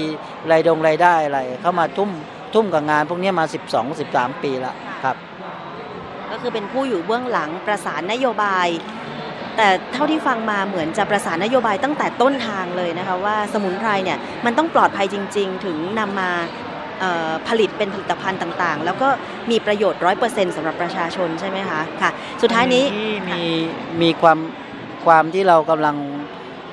[0.51, 2.09] รายดงรายได้อะไร เข้ามาทุ่ม
[2.53, 5.15] ทุ่มกับงาน พวกนี้มา 12 13 ปีล้วครับ
[6.41, 8.67] คือเป็นผู้อยู่เบื้องหลังประสานนโยบาย
[9.57, 16.31] แต่เท่าที่ฟังมาเหมือนจะประสานนโยบายตั้งแต่ต้นทางเลยนะคะว่าสมุนไพรเนี่ยมันต้องปลอดภัยจริง ๆ ถึงนำมา
[16.99, 19.07] เอ่อผลิตเป็นผลิตภัณฑ์ต่างๆ แล้วก็
[19.51, 23.41] มีประโยชน์ร้อยเปอร์เซ็นต์สำหรับประชาชนใช่ไหมคะค่ะ สุดท้ายนี้ที่มี
[24.01, 24.39] มีความ
[25.05, 25.95] ความที่เรากำลัง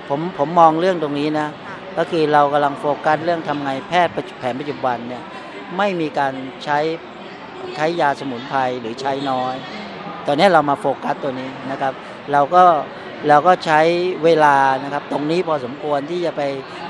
[0.08, 1.48] ผมผมมองเรื่องตรงนี้นะ
[1.98, 5.22] ก็คือเรากำลังโฟกัสเรื่องทำไงแพทย์แผนปัจจุบันเนี่ย
[5.76, 6.32] ไม่มีการ
[6.64, 6.78] ใช้
[7.76, 9.54] ใช้ยาสมุนไพรหรือใช้น้อย
[10.26, 11.92] ตอนนี้เรามาโฟกัสตัวนี้นะครับ
[12.32, 12.64] เราก็
[13.28, 13.80] เราก็ใช้
[14.24, 16.42] เวลานะครับ ตรงนี้พอสมควรที่จะไป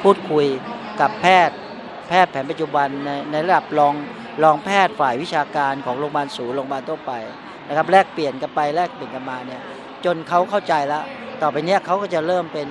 [0.02, 0.46] พูดคุย
[1.00, 1.56] กับแพทย์
[2.08, 3.94] แพทย์แผนปัจจุบันในในระดับรอง
[4.42, 7.12] รองแพทย์ฝ่ายวิชาการของโรงพยาบาลศูนย์โรงพยาบาลทั่วไป
[7.68, 9.60] นะครับแลกเปลี่ยนกันไปแลกเปลี่ยนกันมาเนี่ย
[10.04, 11.04] จนเขาเข้าใจแล้ว
[11.42, 12.68] ต่อไปเนี้ยเขาก็จะเริ่มเป็น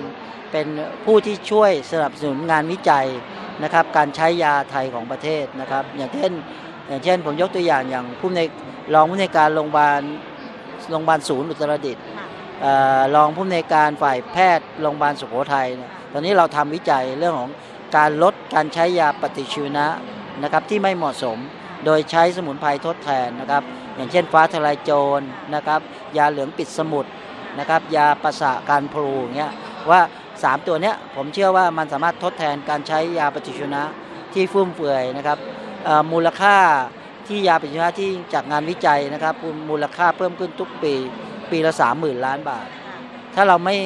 [0.52, 0.66] เป็น
[1.04, 3.06] ผู้ที่ช่วยสนับสนุนงานวิจัย
[3.62, 6.32] นะครับ การใช้ยาไทยของประเทศนะครับ อย่างเช่น
[6.88, 8.40] อย่างเช่นผมยกตัวอย่างอย่างผู้ใน
[8.94, 10.00] รองผู้ในวยการโรงพยาบาล
[10.90, 12.04] โรงพยาบาลศูนย์อุตรดิตถ์
[12.60, 17.50] เอ่อรองผู้ในวยการฝ่ายแพทย์โรงพยาบาลสุโขทัยเนี่ยตอนนี้เราทำวิจัยเรื่องของ
[17.96, 19.86] การลดการใช้ยาปฏิชีวนะ
[20.42, 21.38] นะครับที่ไม่เหมาะสม
[21.84, 23.62] โดยใช้สมุนไพรทดแทนนะครับ
[23.96, 25.20] อย่างเช่นฟ้าทลายโจร
[25.54, 25.80] นะครับ
[26.16, 27.06] ยาเหลืองปิดสมุด
[27.58, 29.52] นะครับ ยาประสาการพลูอย่างเงี้ย
[29.90, 30.00] ว่า
[30.34, 33.82] 3 ตัวเนี้ยผมเชื่อว่ามันสามารถทดแทนการใช้ยาปฏิชีวนะ
[34.32, 35.57] ที่ฟุ่มเฟือยนะครับเอ่อ
[36.12, 36.56] มูลค่า
[37.28, 39.34] ที่ยาปฏิชีวนะที่จากงานวิจัยนะครับ
[39.70, 40.94] มูลค่าเพิ่มขึ้นทุกปี
[41.50, 42.66] ปีละ 30,000 ล้านบาท
[43.34, 43.76] ถ้าเราไม่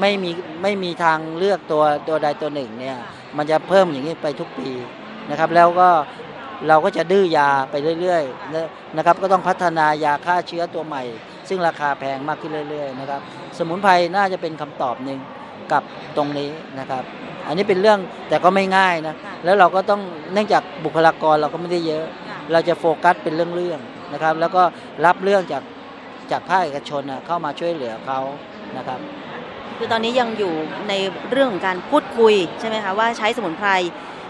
[0.00, 0.30] ไม่มี
[0.62, 2.98] ไม่มีทางเลือกตัวตัวใดตัวหนึ่งเนี่ย
[3.36, 4.70] มันจะเพิ่มอย่างนี้ไปทุกปี
[5.30, 5.88] นะครับ แล้วก็
[6.68, 11.02] เราก็จะดื้อยาไปเรื่อยๆนะนะครับ ก็ต้องพัฒนายาฆ่าเชื้อตัวใหม่
[11.48, 13.20] ซึ่งราคาแพงมากขึ้นเรื่อย ๆ นะครับ
[13.58, 15.18] สมุนไพรน่าจะเป็นคำตอบหนึ่ง
[15.72, 15.82] กับ
[16.16, 17.04] ตรงนี้นะครับ
[17.46, 17.98] อันนี้เป็นเรื่อง
[18.28, 20.00] แต่ก็ไม่ง่ายนะ แล้วเราก็ต้อง
[20.32, 22.04] เนื่องจากบุคลากรเราก็ไม่ได้เยอะ
[22.52, 24.62] เราจะโฟกัสเป็นเรื่องๆนะครับ แล้วก็
[25.06, 25.62] รับเรื่องจาก
[26.30, 28.20] จากภาคเอกชนน่ะเข้ามาช่วยเหลือเขา
[28.76, 29.00] นะครับ
[29.76, 30.54] คือตอนนี้ยังอยู่
[30.88, 30.94] ใน
[31.30, 33.70] เรื่องของการพูดคุยใช่ไหมคะว่าใช้สมุนไพร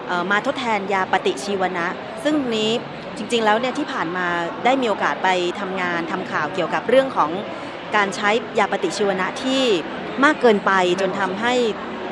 [0.07, 1.87] เอ่อมาทดแทนยาปฏิชีวนะ
[2.25, 2.70] ซึ่งนี้
[3.16, 4.27] จริงๆแล้วเนี่ยที่ผ่านมา
[4.64, 5.29] ได้มีโอกาสไป
[5.61, 7.31] ทำงานทำข่าวเกี่ยวกับเรื่องของ
[7.96, 9.62] การใช้ยาปฏิชีวนะที่
[10.25, 11.55] มากเกินไปจนทำให้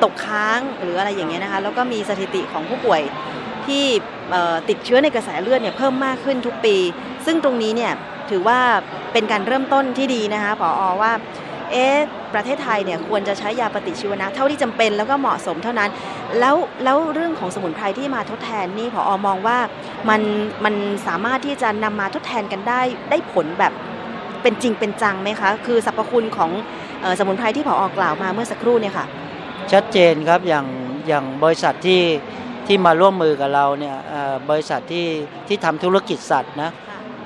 [0.03, 3.01] ตกค้างหรืออะไรอย่างเงี้ยนะคะ แล้วก็มีสถิติของผู้ป่วย
[3.67, 3.85] ที่
[4.69, 6.75] ติดเชื้อในกระแสเลือดเนี่ยเพิ่มมากขึ้นทุกปี
[7.25, 7.93] ซึ่งตรงนี้เนี่ย
[8.29, 8.59] ถือว่า
[9.13, 11.11] เป็นการเริ่มต้นที่ดีนะคะผออว่า
[11.71, 11.97] เอ๊ะ
[12.33, 15.89] ประเทศไทยเนี่ยควรจะใช้ยาปฏิชีวนะเท่าที่จำเป็นแล้วก็เหมาะสมเท่านั้น
[16.39, 19.57] แล้วแล้วเรื่องของสมุนไพรที่มาทดแทนนี่พออมองว่า
[20.09, 20.21] มัน
[20.65, 20.75] มัน
[21.07, 23.73] สามารถที่จะนำมาทดแทนกันได้ได้ผลแบบ
[24.41, 26.51] เป็นจริงเป็นจังไหมคะ คือสรรพคุณของ
[27.03, 29.05] ออสมุนไพรที่พออกล่าวมาเมื่อสักครู่เนี่ยค่ะ
[29.71, 30.65] ชัดเจนครับอย่าง
[31.07, 32.01] อย่างบริษัทที่
[32.67, 35.07] ทที่มาร่วมมือกับเราเนี่ยเอ่อบริษัทที่
[35.47, 36.69] ที่ทำธุรกิจสัตว์นะ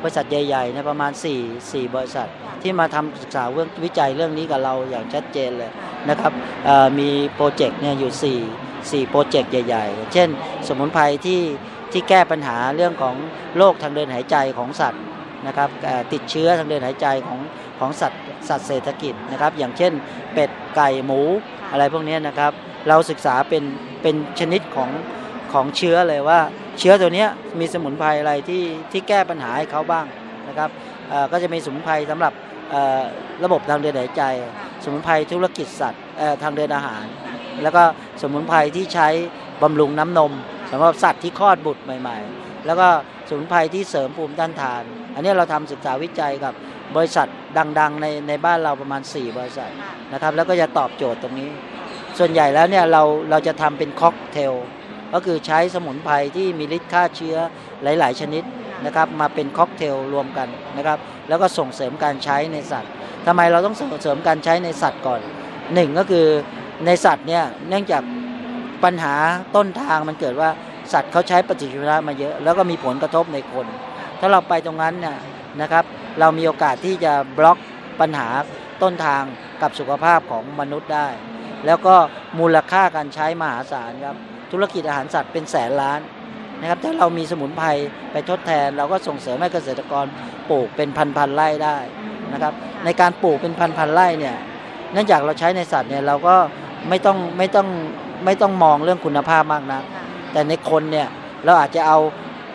[0.01, 2.27] บริษัทใหญ่ๆเนยประมาณ 4 4 บริษัท
[2.61, 5.71] ที่มาทำศึกษาเรื่องวิจัยเรื่องนี้กับเราอย่างชัดเจนเลย
[6.09, 6.33] นะครับ
[6.65, 8.11] เอ่อมีโปรเจกต์เนี่ยอยู่
[8.91, 10.29] 4 4 โปรเจกต์ใหญ่ ๆ เช่น
[10.67, 11.41] สมุนไพรที่
[11.91, 13.15] ที่แก้ปัญหาเรื่องของ
[13.57, 15.01] โรคทางเดินหายใจของสัตว์
[15.47, 17.39] นะครับเอ่อติดเชื้อทางเดินหายใจของ
[17.79, 19.93] ของสัตว์ สัตว์เศรษฐกิจนะครับ อย่างเช่น
[20.33, 21.21] เป็ดไก่หมู
[21.71, 22.51] อะไรพวกเนี้ยนะครับ
[22.87, 23.63] เราศึกษาเป็น
[24.01, 24.89] เป็นชนิดของ
[25.53, 26.39] ของเชื้อเลยว่า
[26.79, 27.29] เชื้อตัวเนี้ย
[27.59, 30.05] มีสมุนไพรอะไรที่ที่แก้ปัญหาให้เขาบ้าง
[30.47, 30.69] นะครับ
[31.09, 32.33] เอ่อก็จะมีสมุนไพรสำหรับ
[32.71, 33.01] เอ่อ
[33.43, 34.23] ระบบทางเดินหายใจ
[34.83, 37.05] สมุนไพรธุรกิจสัตว์เอ่อทางเดินอาหาร
[37.63, 37.83] แล้วก็
[38.21, 39.07] สมุนไพรที่ใช้
[39.63, 40.31] บำรุงน้ำนม
[40.71, 42.87] สำหรับสัตว์ที่คลอดบุตรใหม่ ๆ แล้วก็
[43.27, 44.83] สมุนไพรที่เสริมภูมิต้านทาน
[45.15, 46.53] อันนี้เราทำศึกษาวิจัยกับ
[46.95, 47.27] บริษัท
[47.79, 49.71] ดังๆในในบ้านเราประมาณ 4 บริษัท
[50.13, 51.49] นะครับ แล้วก็จะตอบโจทย์ตรงนี้
[52.17, 54.53] ส่วนใหญ่แล้วเนี่ยเราเราจะทำเป็นค็อกเทล
[55.13, 57.37] ก็คือใช้สมุนไพรที่มีฤทธิ์ฆ่าเชื้อ
[57.83, 58.43] หลาย ๆ ชนิด
[58.85, 60.97] นะครับมาเป็นค็อกเทลรวมกันนะครับ
[61.29, 62.91] แล้วก็ส่งเสริมการใช้ในสัตว์
[63.25, 65.21] ทำไมเราต้องส่งเสริมการใช้ในสัตว์ก่อน
[65.73, 66.27] หนึ่งก็คือ
[66.85, 68.03] ในสัตว์เนี่ยเนื่องจาก
[68.83, 69.15] ปัญหา
[69.55, 70.49] ต้นทางมันเกิดว่า
[70.93, 73.65] สัตว์เขาใช้ปฏิชีวนะมาเยอะ แล้วก็มีผลกระทบในคน
[74.19, 75.17] ถ้าเราไปตรงนั้นเนี่ย
[75.61, 75.85] นะครับ
[76.19, 77.57] เรามีโอกาสที่จะบล็อก
[77.99, 78.27] ปัญหา
[78.83, 79.23] ต้นทาง
[79.61, 81.07] กับสุขภาพของมนุษย์ได้
[81.65, 81.95] แล้วก็
[82.39, 84.17] มูลค่าการใช้มหาศาลครับ
[84.51, 85.99] ธุรกิจอาหารสัตว์เป็นแสนล้าน
[86.61, 87.67] นะครับถ้าเรามีสมุนไพร
[88.11, 90.05] ไปทดแทน เราก็ส่งเสริมให้เกษตรกร
[90.49, 91.77] ปลูกเป็นพันๆไร่ได้
[92.33, 92.53] นะครับ
[92.85, 94.35] ในการปลูกเป็นพันๆไร่เนี่ย
[94.93, 96.35] เนื่องจากเราใช้ในสัตว์เนี่ยเราก็
[96.89, 97.67] ไม่ต้องไม่ต้อง
[98.25, 99.81] ไม่ต้องมองเรื่องคุณภาพมากนะ
[100.31, 101.07] แต่ในคนเนี่ย
[101.45, 101.97] เราอาจจะเอา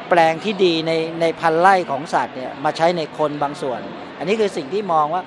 [0.08, 3.80] แปลงที่ดีในในพันไร่ของสัตว์เนี่ยมาใช้ในคนบางส่วน
[4.18, 5.22] อันนี้คือสิ่งที่มองว่า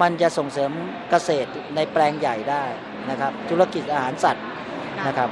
[0.00, 0.70] มันจะส่งเสริม
[1.10, 2.64] เกษตรในแปลงใหญ่ได้
[3.10, 4.44] นะครับ ธุรกิจอาหารสัตว์
[5.06, 5.30] นะครับ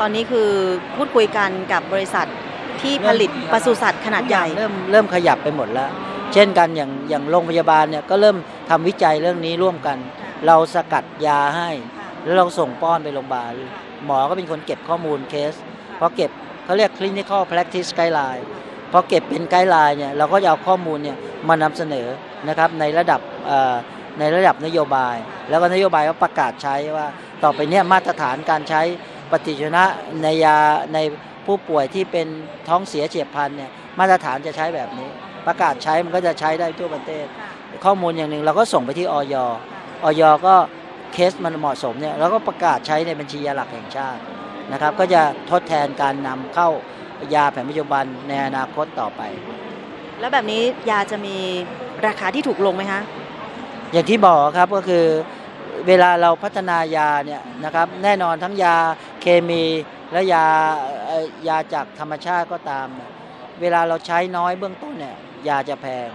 [0.00, 0.48] ตอนนี้คือ
[0.96, 2.26] พูดคุยกันกับบริษัท
[2.82, 5.90] ที่ผลิตปศุสัตว์ขนาดใหญ่เริ่มเริ่มขยับไปหมดแล้ว
[6.32, 8.36] เช่นกันอย่างอย่างโรงพยาบาลเนี่ยก็เริ่ม
[8.70, 9.98] ทำวิจัยเรื่องนี้ร่วมกัน
[10.46, 11.70] เราสกัดยาให้
[12.24, 13.52] แล้วเราส่งป้อนไปโรงพยาบาล
[14.04, 15.54] หมอก็เป็นคนเก็บข้อมูลเคส
[15.98, 16.30] พอเก็บ
[16.70, 18.44] เขาเรียก clinical practice guideline
[18.92, 21.16] พอเก็บเป็นไกด์ไลน์เนี่ยเราก็จะเอาข้อมูลเนี่ย
[21.48, 22.08] มานำเสนอ
[22.48, 23.20] นะครับในระดับ
[24.18, 25.16] ในระดับนโยบาย
[25.48, 27.06] แล้วก็นโยบายก็ประกาศใช้ว่า
[27.44, 28.82] ต่อไปเนี่ยมาตรฐานการใช้
[29.30, 29.84] ปฏิชนะ
[30.22, 30.56] ในยา
[30.94, 30.98] ใน
[31.46, 32.26] ผู้ป่วยที่เป็น
[32.68, 35.08] ท้องเสียเฉียบพลันเนี่ยมาตรฐานจะใช้แบบนี้
[35.46, 37.26] ประกาศใช้มันก็จะใช้ได้ทั่วประเทศ
[37.84, 39.34] ข้อมูลอย่างหนึ่งเราก็ส่งไปที่ออย
[40.04, 40.54] ออยก็
[41.12, 44.22] เคสมันเหมาะสมเนี่ยเราก็ประกาศใช้ในบัญชียาหลักแห่งชาติ
[44.72, 46.68] นะครับก็จะทดแทนการนำเข้า
[47.34, 49.22] ยาแผนปัจจุบันในอนาคตต่อไป
[50.20, 51.36] แล้วแบบนี้ยาจะมี
[52.06, 53.00] ราคาที่ถูกลงไหมคะ
[53.92, 55.04] อย่างที่บอกครับก็คือ
[55.86, 58.76] เวลาเราพัฒนายาเนี่ยนะครับแน่นอนทั้งยา
[59.20, 59.62] เคมี
[60.12, 60.44] และยา
[61.06, 63.10] เอ่อยาจากธรรมชาติก็ตามเนี่ย
[63.60, 65.16] เวลาเราใช้น้อยเบื้องต้นเนี่ย
[65.48, 66.08] ยาจะแพง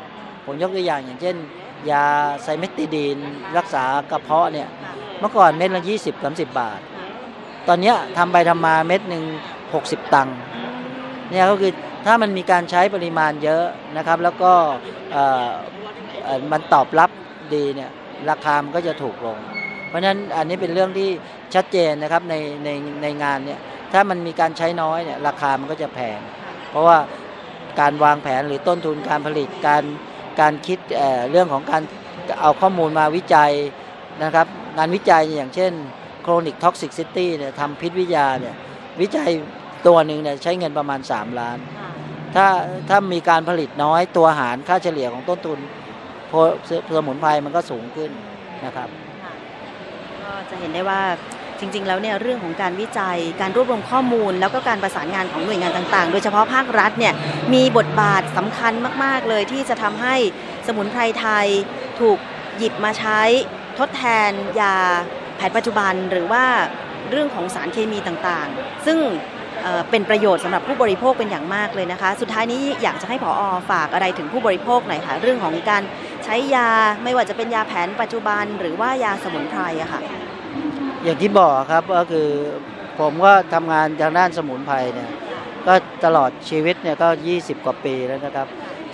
[0.46, 1.36] ผมยกตัวอย่างอย่างเช่น
[1.92, 2.04] ยา
[2.44, 3.18] ไซเมติดีน
[3.58, 4.70] รักษากระเพาะเนี่ย
[5.20, 6.80] เมื่อก่อนเม็ดละ 20 30 บาท
[7.68, 9.24] ตอนนี้ทำไปทำมาเม็ดหนึ่ง
[9.70, 10.38] 60 ตังค์
[11.30, 11.72] เนี่ยก็คือ
[12.06, 13.66] ถ้ามันมีการใช้ปริมาณเยอะ
[13.98, 14.52] นะครับ แล้วก็
[16.52, 17.10] มันตอบรับ
[17.54, 17.90] ดีเนี่ย
[18.30, 19.38] ราคามันก็จะถูกลง
[19.90, 21.10] เพราะฉะนั้นอันนี้เป็นเรื่องที่
[21.56, 22.70] ชัดเจนนะครับในใน
[23.02, 23.60] ในงานเนี่ย
[23.94, 26.20] ถ้ามันมีการใช้น้อยเนี่ยราคามันก็จะแพง
[26.70, 26.98] เพราะว่า
[27.80, 29.84] การวางแผนหรือต้นทุนการผลิตการ
[30.42, 31.82] การคิดเเรื่องของการ
[32.42, 33.52] เอาข้อมูลมาวิจัย
[34.24, 34.48] นะครับ
[34.78, 35.72] งานวิจัยอย่างเช่น
[36.26, 38.56] chronic toxicity เนี่ยทำพิษวิทยาเนี่ย
[39.02, 39.30] วิจัย
[39.88, 41.58] ตัวหนึ่งเนี่ยใช้เงินประมาณ 3 ล้าน
[42.36, 42.48] ถ้า
[42.90, 45.60] ถ้ามีการผลิตน้อยตัวหารค่าเฉลี่ยของต้นทุน
[46.28, 46.34] โพ
[46.98, 48.12] สมุนไพรมันก็สูงขึ้น
[48.66, 48.90] นะครับ
[50.22, 51.02] ก็จะเห็นได้ว่า
[51.60, 57.14] จริง ๆ แล้วเนี่ยเรื่องของการวิจัยการรวบรวมข้อมูล แล้วก็การประสานงานของหน่วยงานต่างๆ โดยเฉพาะภาครัฐเนี่ย
[57.54, 60.16] มีบทบาทสำคัญมาก ๆ เลยที่จะทำให้
[60.68, 61.48] สมุนไพรไทย
[62.00, 62.18] ถูก
[62.58, 63.22] หยิบมาใช้
[63.80, 64.78] ทดแทนยา
[65.38, 66.44] แผนปัจจุบันหรือว่า
[67.12, 68.98] เรื่องของสารเคมีต่างๆ ซึ่ง
[69.90, 75.84] เป็นประโยชน์สำหรับผู้บริโภคเป็นอย่างมากเลยนะคะ สุดท้ายนี้อยากจะให้ผออฝากอะไรถึงผู้บริโภคหน่อยค่ะเรื่องของการ
[76.26, 76.70] ใช้ยา
[77.04, 80.02] ไม่ว่าจะเป็นยาแผนปัจจุบัน หรือว่ายาสมุนไพรอะค่ะ
[81.04, 82.30] อย่างที่บอกครับก็คือ
[83.00, 85.10] ผมก็ทำงานทางด้านสมุนไพรเนี่ย
[85.68, 85.74] ก็
[86.06, 88.48] ตลอดชีวิตเนี่ยก็ 20 กว่าปีแล้วนะครับ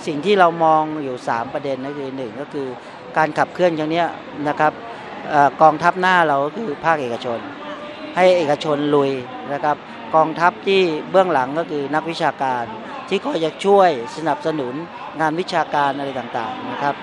[0.05, 2.67] สิ่งที่เรามองอยู่ 3 ประเด็นก็คือหนึ่งก็คือ
[3.17, 4.03] การขับเคลื่อนครั้งนี้
[4.47, 4.73] นะครับ
[5.61, 7.39] กองทัพหน้าเราก็คือภาคเอกชน
[8.15, 9.11] ให้เอกชนลุย
[9.53, 9.77] นะครับ
[10.15, 10.81] กองทัพที่
[11.11, 12.63] เบื้องหลังก็คือนักวิชาการ
[13.09, 14.73] ที่คอยจะช่วยสนับสนุน
[15.21, 16.95] งานวิชาการอะไรต่างๆนะครับ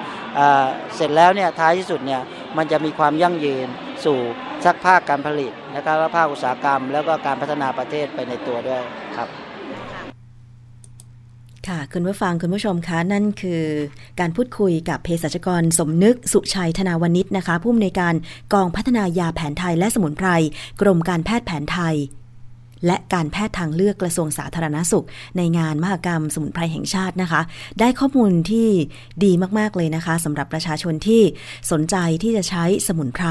[0.97, 2.23] เสร็จแล้วเนี่ยท้ายที่สุดเนี่ย
[2.57, 3.67] มันจะมีความยั่งยืน
[4.05, 4.19] สู่
[4.65, 8.83] สักภาคการผลิตนะครับและภาคอุตสาหกรรม แล้วก็การพัฒนาประเทศไปในตัวด้วย
[9.17, 9.29] ครับ
[11.69, 13.63] ค่ะคุณผู้ฟังคุณผู้ชมคะนั่นคือ
[14.21, 18.15] การพูดคุยกับเภสัชกรสมนึกสุชัยธนาวนิชนะคะ ผู้อำนวยการ
[18.53, 20.29] กองพัฒนายาแผนไทยและสมุนไพร
[20.81, 21.97] กรมการแพทย์แผนไทย
[22.87, 27.41] และการแพทย์ทางเลือกกระทรวงสาธารณสุข ในงานมหกรรมสมุนไพรแห่งชาตินะคะ
[27.81, 28.69] ได้ข้อมูลที่
[29.25, 31.23] ดีมากๆเลยนะคะสำหรับประชาชนที่
[31.71, 33.27] สนใจที่จะใช้สมุนไพร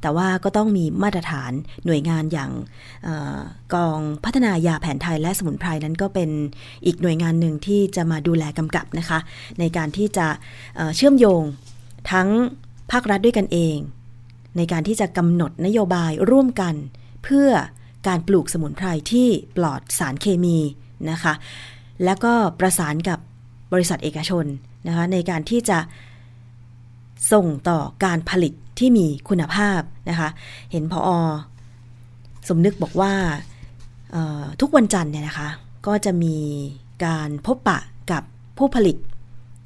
[0.00, 1.52] แต่ว่าก็ต้องมีมาตรฐาน
[1.86, 2.50] หน่วยงานอย่าง
[3.06, 3.40] ออ
[3.74, 6.30] กองพัฒนายาแผนไทยและสมุนไพรนั้นก็เป็น
[6.86, 9.18] อีกหน่วยงานหนึ่งที่จะมาดูแลกำกับนะคะ
[9.60, 10.26] ในการที่จะ
[10.76, 11.42] เเชื่อมโยง
[12.10, 12.28] ทั้ง
[12.92, 13.76] ภาครัฐด้วยกันเอง
[14.56, 16.74] ในการที่จะกำหนดนโยบายร่วมกัน
[17.24, 17.48] เพื่อ
[18.08, 20.58] การปลูกสมุนไพรที่ปลอดสารเคมี
[21.10, 21.34] นะคะ
[22.04, 23.18] แล้วก็ประสานกับ
[23.72, 24.44] บริษัทเอกชน
[24.86, 25.78] นะคะในการที่จะ
[27.32, 30.28] ส่งต่อการผลิตที่มีคุณภาพนะคะ
[30.72, 31.18] เห็นพออ
[32.48, 33.12] สมนึกบอกว่า
[34.60, 35.48] ทุกวันจันทร์เนี่ยนะคะ
[35.86, 36.36] ก็จะมี
[37.04, 37.78] การพบปะ
[38.12, 38.22] กับ
[38.58, 38.96] ผู้ผลิต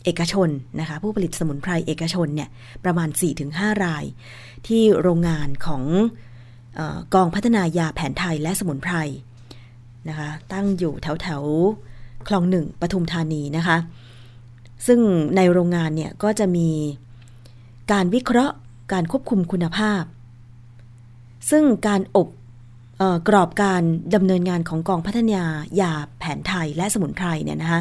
[0.05, 0.49] เอกชน
[0.81, 2.49] นะคะ ผู้ผลิตสมุนไพรเอกชนเนี่ย
[2.85, 3.09] ประมาณ
[3.47, 4.05] 4-5 ราย
[4.67, 5.83] ที่โรงงานของ
[7.15, 8.95] กองพัฒนายาแผนไทยและสมุนไพร
[10.09, 13.77] นะคะตั้งอยู่แถวแถวๆคลองหนึ่งปทุมธานีนะคะ
[14.87, 15.01] ซึ่ง
[15.37, 16.69] ในโรงงานเนี่ยก็จะมี
[17.93, 18.55] การวิเคราะห์
[18.93, 20.03] การควบคุมคุณภาพ
[21.51, 22.29] ซึ่งการอบ
[23.03, 23.83] ออกรอบการ
[24.15, 25.45] ดำเนินงานของกองพัฒนา
[25.81, 27.81] ยาแผนไทยและสมุนไพรเนี่ยนะคะ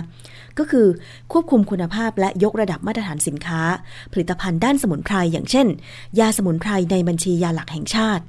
[0.58, 0.88] ก็คือ
[1.32, 3.62] ควบคุมคุณภาพและยกระดับมาตรฐานสินค้า
[4.12, 5.68] ผลิตภัณฑ์ด้านสมุนไพรอย่างเช่น
[6.20, 8.24] ยาสมุนไพรในบัญชียาหลักแห่งชาติ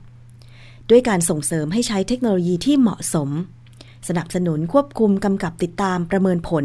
[0.90, 3.28] ด้วยการส่งเสริมให้ใช้เทคโนโลยีที่เหมาะสม
[4.08, 6.64] สนับสนุนควบคุมกำกับติดตามประเมินผล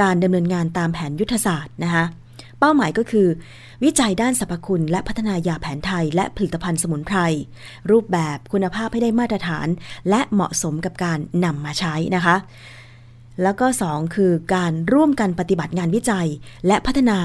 [0.00, 2.04] การดำเนินงานตามแผนยุทธศาสตร์นะคะ
[2.58, 3.28] เป้าหมายก็คือ
[3.84, 7.18] วิจัยด้านสรรพคุณและพัฒนายาแผนไทย และผลิตภัณฑ์สมุนไพร
[7.90, 9.68] รูปแบบคุณภาพให้ได้มาตรฐาน
[10.08, 12.36] และเหมาะสมกับการนำมาใช้นะคะ
[13.42, 16.28] แล้วก็ 2 คือการร่วมกันปฏิบัติงานวิจัย
[16.66, 17.18] และพัฒนา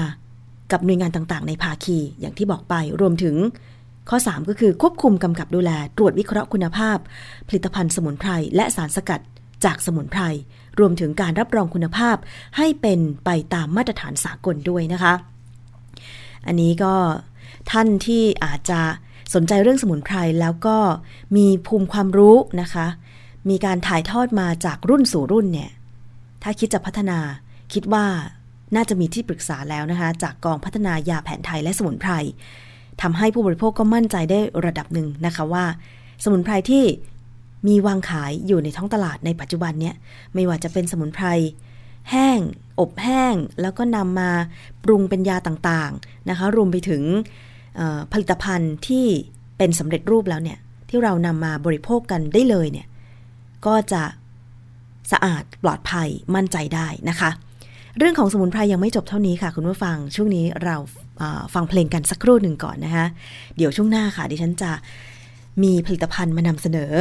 [0.72, 3.36] กับหน่วยงานต่างๆ ในภาคี อย่างที่บอกไปรวมถึง
[4.08, 6.98] ข้อ 3 ก็คือควบคุมกำกับดูแลตรวจวิเคราะห์คุณภาพ
[7.48, 9.20] ผลิตภัณฑ์สมุนไพรและสารสกัด
[9.64, 10.22] จากสมุนไพร
[10.78, 12.16] รวมถึงการรับรองคุณภาพ
[12.56, 15.14] ให้เป็นไปตามมาตรฐานสากลด้วยนะคะ
[16.46, 16.94] อันนี้ก็
[17.70, 18.80] ท่านที่อาจจะ
[19.34, 20.76] สนใจเรื่องสมุนไพรแล้วก็
[21.36, 22.86] มีภูมิความรู้นะคะ
[23.50, 25.70] มีการถ่ายทอดมาจากรุ่นสู่รุ่นเนี่ย
[26.42, 27.18] ถ้าคิดจะพัฒนา
[27.72, 28.06] คิดว่า
[28.74, 32.12] น่าจะมีที่ปรึกษาแล้วนะคะ จากกองพัฒนายาแผนไทยและสมุนไพร
[33.02, 35.64] ทำให้ผู้บริโภคก็มั่นใจได้ระดับหนึ่งนะคะว่า
[36.24, 36.84] สมุนไพรที่
[37.66, 39.94] มีวางขายอยู่ในท้องตลาดในปัจจุบันเนี่ย
[40.34, 41.26] ไม่ว่าจะเป็นสมุนไพร
[42.10, 42.38] แห้ง
[42.80, 44.30] อบแห้งแล้วก็นำมา
[44.84, 47.02] ปรุงเป็นยาต่างๆนะคะรวมไปถึง
[48.12, 49.06] ผลิตภัณฑ์ที่
[49.58, 52.86] เป็นสำเร็จรูปแล้วเนี่ยที่เรานำมาบริโภคกันได้เลยเนี่ย
[53.66, 54.02] ก็จะ
[55.12, 57.30] สะอาดปลอดภัยมั่นใจได้นะคะ
[57.98, 60.76] เรื่องของสมุนไพรยังไม่จบเท่านี้ค่ะ คุณผู้ฟังช่วงนี้เรา
[61.54, 63.06] ฟังเพลงกันสักครู่หนึ่งก่อนนะคะ
[63.56, 64.70] เดี๋ยวช่วงหน้าค่ะ ดิฉันจะ
[65.62, 66.92] มีผลิตภัณฑ์มานำเสนอ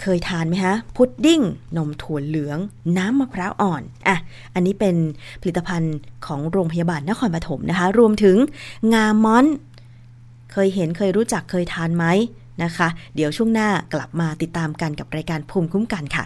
[0.00, 1.42] เคยทานไหมคะพุดดิ้ง
[1.76, 2.58] นมถั่วเหลือง
[2.98, 4.16] น้ำมะพร้าวอ่อนอะ
[4.54, 4.96] อันนี้เป็น
[5.40, 8.36] ผลิตภัณฑ์ของโรงพยาบาลนครปฐมนะคะ รวมถึง
[8.94, 9.46] งามอน
[10.52, 12.04] เคยเห็นเคยรู้จักเคยทานไหม
[12.62, 16.24] นะคะ เดี๋ยวช่วงหน้ากลับมาติดตามกันกับรายการภูมิคุ้มกันค่ะ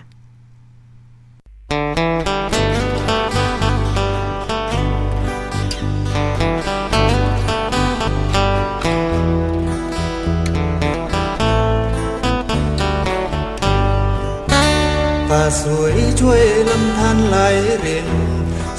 [15.61, 17.37] สวยช่วยลำธารไหล
[17.81, 18.09] เริน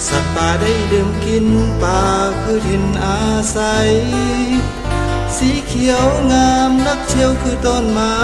[0.08, 1.48] สัตว์ป่าได้ดื่มกิน
[1.82, 2.02] ป่า
[2.42, 3.22] คือถิ่นอา
[3.56, 3.90] ศัย
[5.38, 8.20] สีเขียวงามนักเที่ยวคือต้นไม้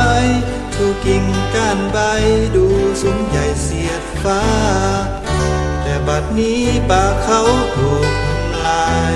[0.75, 1.25] ถูกกิ่ง
[1.55, 1.97] ก้านใบ
[2.55, 2.65] ดู
[3.01, 4.43] สูงใหญ่เสียดฟ้า
[5.81, 7.41] แต่บัดนี้ป่าเขา
[7.75, 9.15] ถูกทำลาย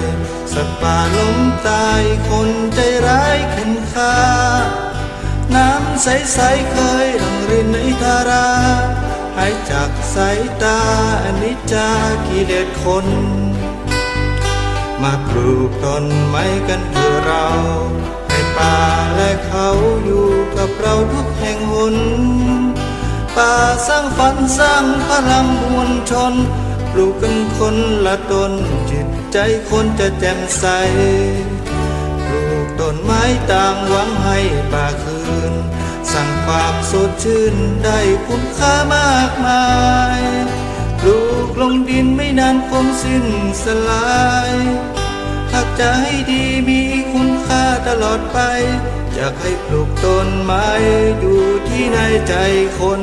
[0.54, 4.16] สัตว์ป่าล้มตายคนใจร้ายเข็นฆ่า
[5.56, 8.48] น้ำใสๆเคยหลั่งรินในธารา
[9.38, 10.80] หายจากสายตา
[11.24, 11.90] อนิจจา
[12.28, 13.08] กิเลสคน
[15.02, 17.48] มาปลูกต้นไม้กันเถอะเรา
[18.28, 18.78] ให้ป่า
[19.16, 19.68] และเขา
[20.06, 20.28] อยู่
[20.58, 21.96] กับเราทุกแห่งหน
[23.36, 23.54] ป่า
[23.88, 26.34] สร้างฝันสร้างพลังมวลชน
[26.92, 27.76] ปลูกกันคน
[28.06, 28.52] ละต้น
[28.90, 29.38] จิตใจ
[29.70, 30.66] คนจะแจ่มใส
[32.26, 33.22] ปลูกต้นไม้
[33.52, 34.38] ต่างหวังให้
[34.72, 35.22] ป่าคื
[35.52, 35.54] น
[36.14, 39.68] สั่งฝากสดชื่นได้คุณค่ามากมา
[40.20, 40.22] ย
[41.00, 43.26] ปลูกลงดินไม่นานคงสิ้น
[43.64, 44.54] สลาย
[45.54, 48.40] หากจะให้ดีมีคุณค่าตลอดไป
[49.14, 50.68] อยากให้ปลูกต้นไม้
[51.20, 51.98] อยู่ที่ใน
[52.28, 52.34] ใจ
[52.80, 53.02] คน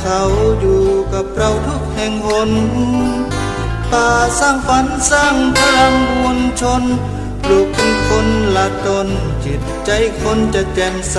[0.00, 0.20] เขา
[0.60, 2.50] อยู่กับเราทุกแห่งหน
[3.92, 4.08] ป่า
[4.40, 6.82] สร้างฝันสร้างพลังมวลชน
[7.42, 7.68] ปลูก
[8.08, 9.08] คนละตน
[9.44, 9.90] จิตใจ
[10.22, 11.18] คนจะแจ่มใส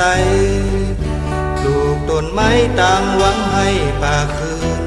[1.60, 2.50] ปลูกต้นไม้
[2.80, 3.68] ต่างหวังให้
[4.02, 4.86] ป่าคืน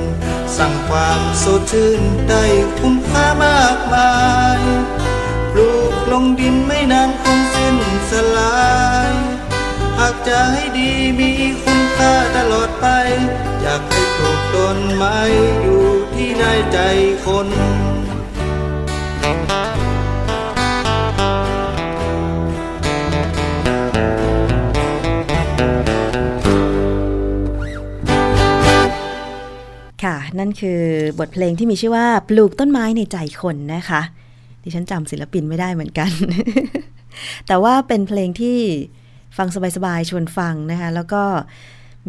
[0.57, 2.45] สร้างความสดชื่นได้
[2.79, 4.13] คุณค่ามากมา
[4.59, 4.61] ย
[5.53, 7.77] ปลูกลงดินไม่นานคงสิ้น
[8.11, 8.55] สลา
[9.11, 9.13] ย
[9.99, 11.31] หากจะให้ดีมี
[11.63, 12.87] คุณค่าตลอด ไป
[13.63, 15.19] อยากให้ปลูกต้นไม้
[15.63, 15.83] อยู่
[16.15, 16.79] ที่ในใจ
[17.25, 17.49] คน
[30.05, 30.81] ค่ะ นั่นคือ
[31.19, 34.03] บทเพลงที่มีชื่อว่าปลูกต้นไม้ในใจคนนะคะ
[34.63, 36.11] ดิฉันจำศิลปินไม่ได้เหมือนกัน
[37.47, 38.59] แต่ว่าเป็นเพลงที่
[39.37, 41.23] ฟังสบายๆ ชวนฟังนะคะ แล้วก็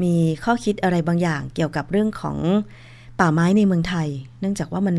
[0.02, 0.14] มี
[0.44, 2.38] ข้อคิดอะไรบางอย่างเกี่ยวกับเรื่องของ
[3.20, 4.08] ป่าไม้ในเมืองไทย
[4.40, 4.96] เนื่องจากว่ามัน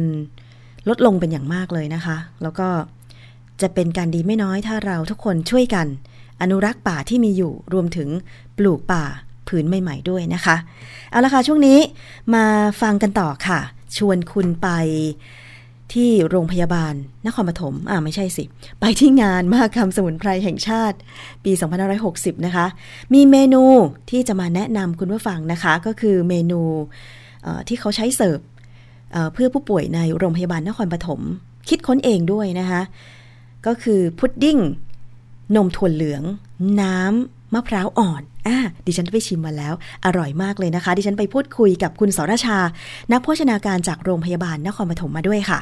[0.89, 2.69] ลดลงเป็นอย่างมากเลยนะคะ แล้วก็
[3.63, 5.87] จะเป็นการดีไม่น้อยถ้าเราทุกคนช่วยกัน
[6.41, 8.09] อนุรักษ์ป่าที่มีอยู่รวมถึง
[8.59, 9.05] ปลูกป่า
[9.49, 10.57] ผืนใหม่ ๆ ด้วยนะคะ
[11.11, 11.79] เอาละค่ะช่วงนี้
[12.35, 12.45] มา
[12.83, 13.61] ฟังกันต่อค่ะ
[13.97, 14.69] ชวนคุณไป
[15.93, 16.95] ที่โรงพยาบาล
[17.27, 18.45] นครปฐมอ่าไม่ใช่สิ
[18.81, 20.97] ไปที่งานมหกรรมสมุนไพรแห่งชาติ
[21.45, 21.53] ปี
[21.99, 22.67] 2560 นะคะ
[23.15, 23.63] มีเมนู
[24.11, 26.61] ที่จะมาแนะนำคุณผู้ฟังนะคะ ก็คือเมนู
[27.69, 28.39] ที่เขาใช้เสิร์ฟ
[29.33, 31.21] เพื่อผู้ป่วยในโรงพยาบาลนครปฐม
[31.69, 32.83] คิดค้นเองด้วยนะคะ
[33.67, 34.59] ก็คือพุดดิ้ง
[35.57, 36.23] นมถั่วเหลือง
[36.81, 39.75] น้ำมะพร้าวอ่อนอ่าดิฉันไปชิมมาแล้ว
[40.05, 42.59] อร่อยมากเลยนะคะ ดิฉันไปพูดคุยกับคุณสรชา
[43.13, 45.61] นักโภชนาการจากโรงพยาบาลนครปฐมมาด้วยค่ะ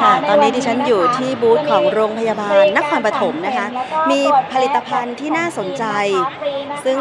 [0.00, 3.66] ค่ะ ตอนนี้ดิฉันอยู่ที่บูธของโรงพยาบาลนครปฐมนะคะ
[4.10, 4.20] มี
[4.52, 5.84] ผลิตภัณฑ์ที่น่าสนใจ
[6.84, 6.98] ซึ่ง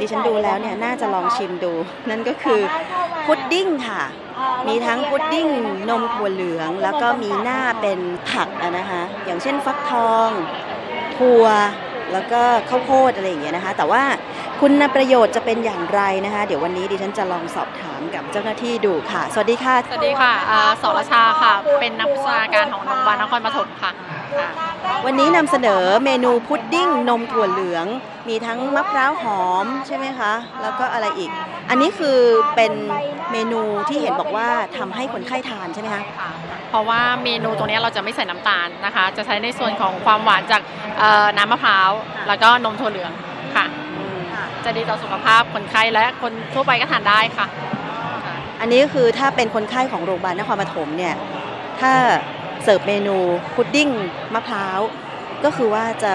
[0.00, 1.72] ดิฉันดูแล้วเนี่ยน่าจะลองชิมดู
[2.10, 2.60] นั่นก็คือ
[3.26, 4.02] พุดดิ้งค่ะ
[4.68, 5.48] มีทั้งพุดดิ้ง
[5.90, 8.00] นมถั่วเหลือง แล้วก็มีหน้าเป็น
[8.30, 10.30] ผักอะนะคะ อย่างเช่นฟักทอง
[11.16, 11.44] ถั่ว
[12.12, 12.40] แล้วก็
[12.70, 14.02] ข้าวโพดอะไรอย่างเงี้ยนะคะ แต่ว่า
[14.60, 24.19] คุณประโยชน์จะเป็นอย่างไรนะคะ เดี๋ยววันนี้ดิฉันจะลองสอบถามกับเจ้าหน้าที่ดูค่ะ สวัสดีค่ะ สวัสดีค่ะอ่าสรชาค่ะ เป็นนักวิชาการของโรงพยาบาลนครปฐมค่ะค่ะ
[25.04, 27.86] วันนี้นำเสนอเมนูพุดดิ้งนมถั่วเหลือง
[28.28, 31.30] มีทั้งมะพร้าวหอมใช่ไหมคะ แล้วก็อะไรอีก
[31.70, 32.18] อันนี้คือ
[32.54, 32.72] เป็น
[33.32, 36.30] เมนูที่เห็นบอกว่าทำให้คนไข้ทานใช่ไหมคะค่ะ
[36.70, 40.62] เพราะว่าเมนูตรงนี้เราจะไม่ใส่น้ำตาลนะคะ จะใช้ในส่วนของความหวานจาก
[40.98, 41.90] เอ่อน้ำมะพร้าว
[42.28, 43.12] แล้วก็นมถั่วเหลือง
[43.56, 43.64] ค่ะ
[44.64, 47.46] จะดีต่อสุขภาพคนไข้และคนทั่วไปก็ทานได้ค่ะ
[48.24, 51.14] ค่ะอันนี้ก็คือถ้าเป็นคนไข้ของโรงพยาบาลนครปฐมเนี่ย
[51.80, 51.92] ถ้า
[52.64, 53.16] เสิร์ฟเมนู
[53.54, 53.88] พุดดิ้ง
[54.34, 54.80] มะพร้าว
[55.44, 56.12] ก็คือว่าจะ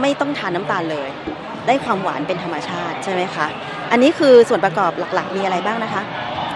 [0.00, 1.08] ไม่ต้องทานน้ำตาลเลย
[1.66, 3.46] ได้ความหวานเป็นธรรมชาติใช่ไหมคะ
[3.90, 6.02] อันนี้คือส่วนประกอบหลักๆ มีอะไรบ้างนะคะ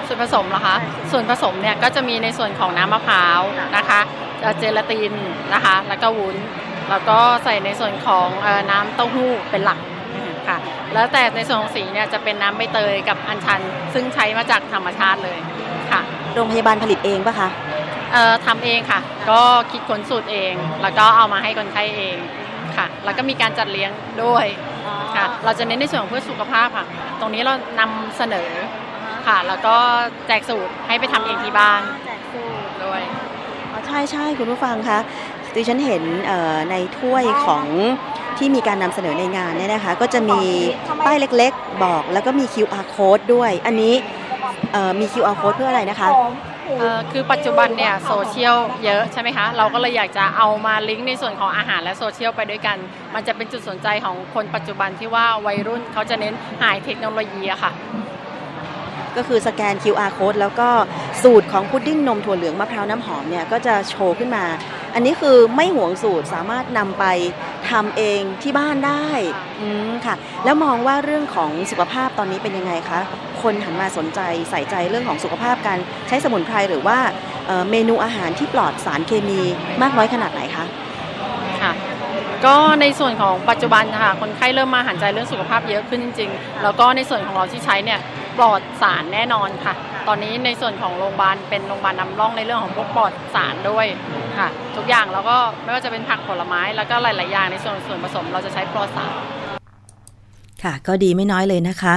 [0.06, 0.76] ส่วนผสมเหรอคะ
[1.10, 3.40] ส่วนผสมเนี่ยก็จะมีในส่วนของน้ำมะพร้าว
[3.76, 4.00] นะคะ
[4.40, 5.14] เอ่อเจลาติน
[5.54, 6.36] นะคะแล้วก็วุ้น
[6.90, 9.78] แล้วก็ใส่ในส่วนของเอ่อน้ำเต้าหู้เป็นหลัก
[10.48, 10.58] ค่ะ
[10.94, 13.60] แล้วแต่ในส่วนของสีเนี่ยจะเป็นน้ำใบเตยกับอัญชัน
[13.94, 15.38] ซึ่งใช้มาจากธรรมชาติเลย
[15.92, 16.00] ค่ะ
[16.34, 17.48] โรงพยาบาลผลิตเองปะคะ
[18.14, 19.00] เอ่อทำเองค่ะ
[19.30, 19.40] ก็
[19.70, 22.16] คิดค้นสูตรเอง แล้วก็เอามาให้คนไข้เอง
[22.76, 23.90] ค่ะ แล้วก็มีการจัดเลี้ยง
[24.24, 24.46] ด้วย
[25.16, 26.86] ค่ะ เราจะเน้นในส่วนของเพื่อสุขภาพค่ะ
[27.20, 28.50] ตรงนี้เรานำเสนอ
[29.26, 29.76] ค่ะ แล้วก็
[30.26, 31.80] แจกสูตรให้ไปทำเองที่บ้าน
[32.84, 33.02] ด้วย
[33.72, 34.98] อ๋อใช่ใช่คุณผู้ฟังคะ
[35.54, 37.66] ดิฉันเห็นเอ่อในถ้วยของ
[38.38, 40.40] ที่มีการนำเสนอในงานเนี่ยนะคะ ก็จะมี
[41.04, 43.94] ป้ายเล็กๆ บอกแล้วก็มี QR code ด้วย อันนี้
[44.72, 46.30] เอ่อมี QR code เพื่ออะไรนะคะเอ่อ
[47.12, 52.76] คือปัจจุบันเนี่ยโซเชียลเยอะใช่ไหมคะ เราก็เลยอยากจะเอามาลิงก์ในส่วนของอาหารและโซเชียลไปด้วยกัน
[53.14, 57.72] มันจะเป็นจุดสนใจของคนปัจจุบันที่ว่าวัยรุ่นเขาจะเน้นหายเทคโนโลยีอะค่ะ
[59.16, 60.68] ก็คือสแกน QR code แล้วก็
[61.22, 64.44] สูตรของพุดดิ้งนมถั่วเหลืองมะพร้าวน้ำหอมเนี่ยก็จะโชว์ขึ้นมา
[64.94, 67.04] อันนี้คือไม่หวงสูตรสามารถนำไป
[67.70, 69.06] ทำเองที่บ้านได้
[69.60, 73.00] อืมค่ะ แล้วมองว่าเรื่องของสุขภาพตอนนี้เป็นยังไงคะ
[73.42, 76.98] คนหันมาสนใจใส่ใจเรื่องของสุขภาพการใช้สมุนไพรหรือว่า
[77.46, 79.40] เเมนูอาหารที่ปลอดสารเคมี
[79.82, 80.64] มากน้อยขนาดไหนคะ
[81.62, 81.72] ค่ะ
[82.46, 88.00] ก็ในส่วนของปัจจุบันค่ะคนไข้เริ่มมาหันใจเรื่องสุขภาพเยอะขึ้นจริงๆ แล้วก็ในส่วนของเราที่ใช้เนี่ย
[88.38, 89.74] ปลอดสารแน่นอนค่ะ
[90.08, 93.86] ตอนนี้ในส่วนของโรงพยาบาลเป็นโรงพยาบาลนำร่องในเรื่องของพวกปลอดสารด้วย
[94.38, 99.12] ค่ะ ทุกอย่างแล้วก็ไม่ว่าจะเป็นผักผลไม้แล้วก็หลาย ๆ อย่างในส่วนส่วนผสมเราจะใช้ปลอดสาร
[100.62, 101.96] ค่ะ ก็ดีไม่น้อยเลยนะคะ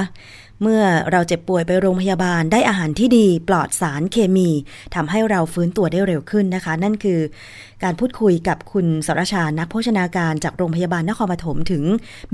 [0.61, 0.81] เมื่อ
[1.11, 4.49] เราเจ็บป่วยไปโรงพยาบาลได้อาหารที่ดีปลอดสารเคมี
[4.95, 7.19] ทำให้เราฟื้นตัวได้เร็วขึ้นนะคะ นั่นคือ
[7.83, 11.83] การพูดคุยกับคุณสรชานักโภชนาการจากโรงพยาบาลนครปฐมถึง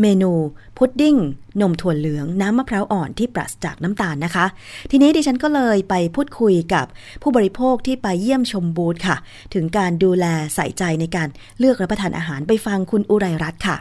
[0.01, 0.31] เมนู
[0.77, 1.17] พุดดิ้ง
[1.61, 4.45] นมถั่วเหลือง น้ำมะพร้าวอ่อนที่ปราศจากน้ำตาลนะคะ
[4.91, 6.85] ทีนี้ดิฉันก็เลยไปพูดคุยกับ
[7.21, 9.17] ผู้บริโภคที่ไปเยี่ยมชมบูธค่ะ
[9.53, 11.27] ถึงการดูแลใส่ใจในการ
[11.59, 13.77] เลือกรับประทานอาหารไปฟังคุณอุไรรัตน์ค่ะ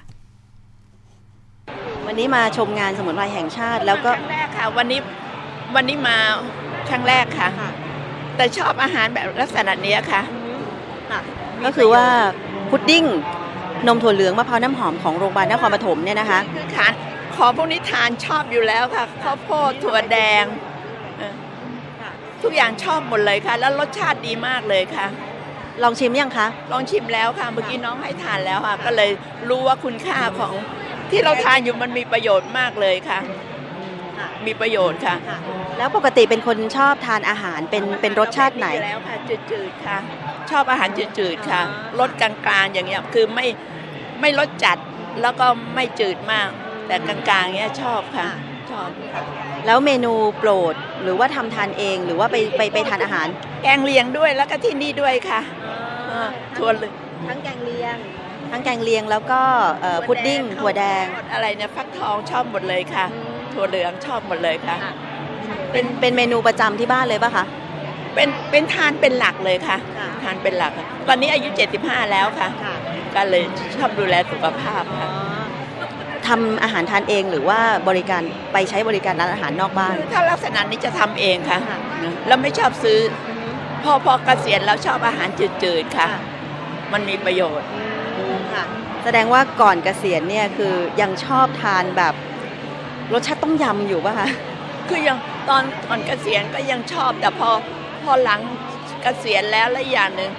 [2.13, 5.01] วันนี้มาชมงานสมุนไพรแห่งชาติ แล้วก็ครั้งแรกค่ะ วันนี้
[5.75, 6.17] วันนี้มา
[6.89, 7.49] ครั้งแรกค่ะ
[8.37, 10.23] แต่ชอบอาหารแบบลักษณะเนี้ยค่ะ
[11.65, 12.05] ก็คือว่า
[12.71, 13.05] พุดดิ้ง
[13.87, 16.93] นมถั่วเหลืองมะพร้าวน้ำหอมของโรงพยาบาลนครปฐมเนี่ยนะคะคือทาน
[17.37, 20.45] ของพวกนี้ทานชอบอยู่แล้วค่ะข้าวโพดถั่วแดง
[21.19, 21.35] เออ
[22.43, 25.07] ทุกอย่างชอบหมดเลยค่ะ แล้วรสชาติดีมากเลยค่ะ
[25.83, 29.11] ลองชิมยังคะ ลองชิมแล้วค่ะ เมื่อกี้น้องให้ทานแล้วค่ะ ก็เลย
[29.49, 30.55] รู้ว่าคุณค่าของ
[31.13, 33.21] ที่เราทานอยู่มันมีประโยชน์มากเลยค่ะ
[34.47, 35.17] มีประโยชน์ค่ะ
[35.79, 39.17] แล้วปกติเป็นคนชอบทานอาหารเป็นเป็นรสชาติไหนอยู่แล้วค่ะ
[39.51, 39.99] จืดๆค่ะ
[40.51, 41.63] ชอบอาหารจืดๆค่ะ
[42.01, 43.47] รสกลางๆอย่างเงี้ยคือไม่
[44.21, 44.79] ไม่รสจัด
[45.23, 46.49] แล้วก็ไม่จืดมาก
[46.87, 48.29] แต่กลางๆเงี้ยชอบค่ะ
[48.73, 48.89] ชอบ
[49.67, 53.27] แล้วเมนูโปรดหรือว่าทำทานเองหรือว่าไปไปไปทานอาหาร
[53.63, 55.41] แกงเลียงด้วยแล้วก็ที่นี่ด้วยค่ะ
[56.09, 56.95] เออถั่วเหลือง
[57.29, 57.97] ทั้งแกงเลียง
[58.53, 59.40] ทั้งแกงเลียงแล้วก็
[59.82, 63.07] เอ่อพุดดิ้งถั่วแดงข้าวโพอะไรเนี่ยฟักทองชอบหมดเลยค่ะ
[63.55, 64.76] ถั่วเหลืองชอบหมดเลยค่ะ
[65.72, 67.44] เป็นเป็นเมนูประจำที่บ้านเลยปะคะ
[68.14, 71.48] เป็นเป็นทานเป็นหลักเลยค่ะค่ะทานเป็นหลักค่ะตอนนี้อายุ
[71.80, 72.48] 75 แล้วค่ะ
[73.14, 73.42] ก็เลย
[73.76, 75.09] ชอบดูแลสุขภาพค่ะ
[76.26, 78.22] ทำอาหารทานเองหรือว่าบริการ
[78.53, 82.98] ไปใช้บริการร้านอาหารนอกบ้าน ถ้าลักษณะนี้จะทำเองค่ะค่ะนะแล้วไม่ชอบซื้อ
[83.84, 85.28] พอพอเกษียณแล้วชอบอาหาร
[85.62, 86.22] จืดๆค่ะค่ะ
[86.92, 87.68] มันมีประโยชน์
[89.05, 92.14] แสดงว่าก่อนเกษียณเนี่ยคือยังชอบทานแบบ
[93.12, 94.28] รสชาติต้มยำอยู่ปะคะ
[94.88, 97.50] คือยังตอนก่อนเกษียณก็ยังชอบ แต่พอ
[98.05, 98.40] พอหลัง
[99.03, 100.32] เกษียณแล้วและอย่างหนึ่ง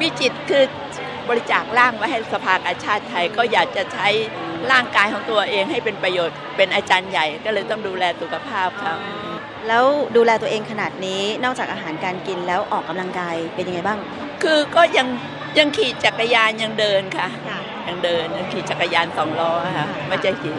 [0.00, 0.64] มีจิตคือ
[1.28, 4.08] บริจาคร่างไว้ให้สภากาชาติไทยก็อยากจะใช้
[4.70, 8.94] ร่างกายของตัวเองให้เป็นประโยชน์ เป็นอาจารย์ใหญ่ก็เลยต้องดูแลสุขภาพค่ะ
[9.68, 9.84] แล้ว
[10.16, 13.98] ดูแลตัวเองขนาดนี้นอกจากอาหารการกินแล้วออกกำลังกายเป็นยังไงบ้าง
[14.42, 15.08] คือก็ยัง
[15.58, 17.28] ยังขี่จักรยานยังเดินค่ะ
[17.88, 20.54] ยังเดินยังขี่จักรยานสองล้อค่ะไม่ใช่ขี่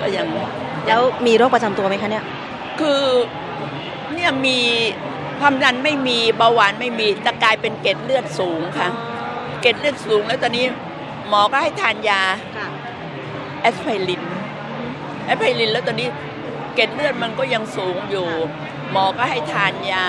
[0.00, 0.26] ก็ยัง
[0.86, 2.24] แล้วมีโรคประจำตัวไหมคะเนี่ย
[2.80, 3.02] คือ
[4.14, 4.58] เนี่ยมี
[5.40, 8.88] ความดันไม่มีเบาหวานไม่มีแต่กลายเป็นเกล็ดเลือดสูงค่ะ
[9.60, 10.64] เกล็ดเลือดสูงแล้วตอนนี้
[11.28, 12.22] หมอก็ให้ทานยา
[13.60, 14.22] แอสไพริน
[15.24, 16.08] แอสไพรินแล้วตอนนี้
[16.74, 18.28] เกล็ดเลือดมันก็ยังสูงอยู่
[18.92, 20.06] หมอก็ให้ทานยา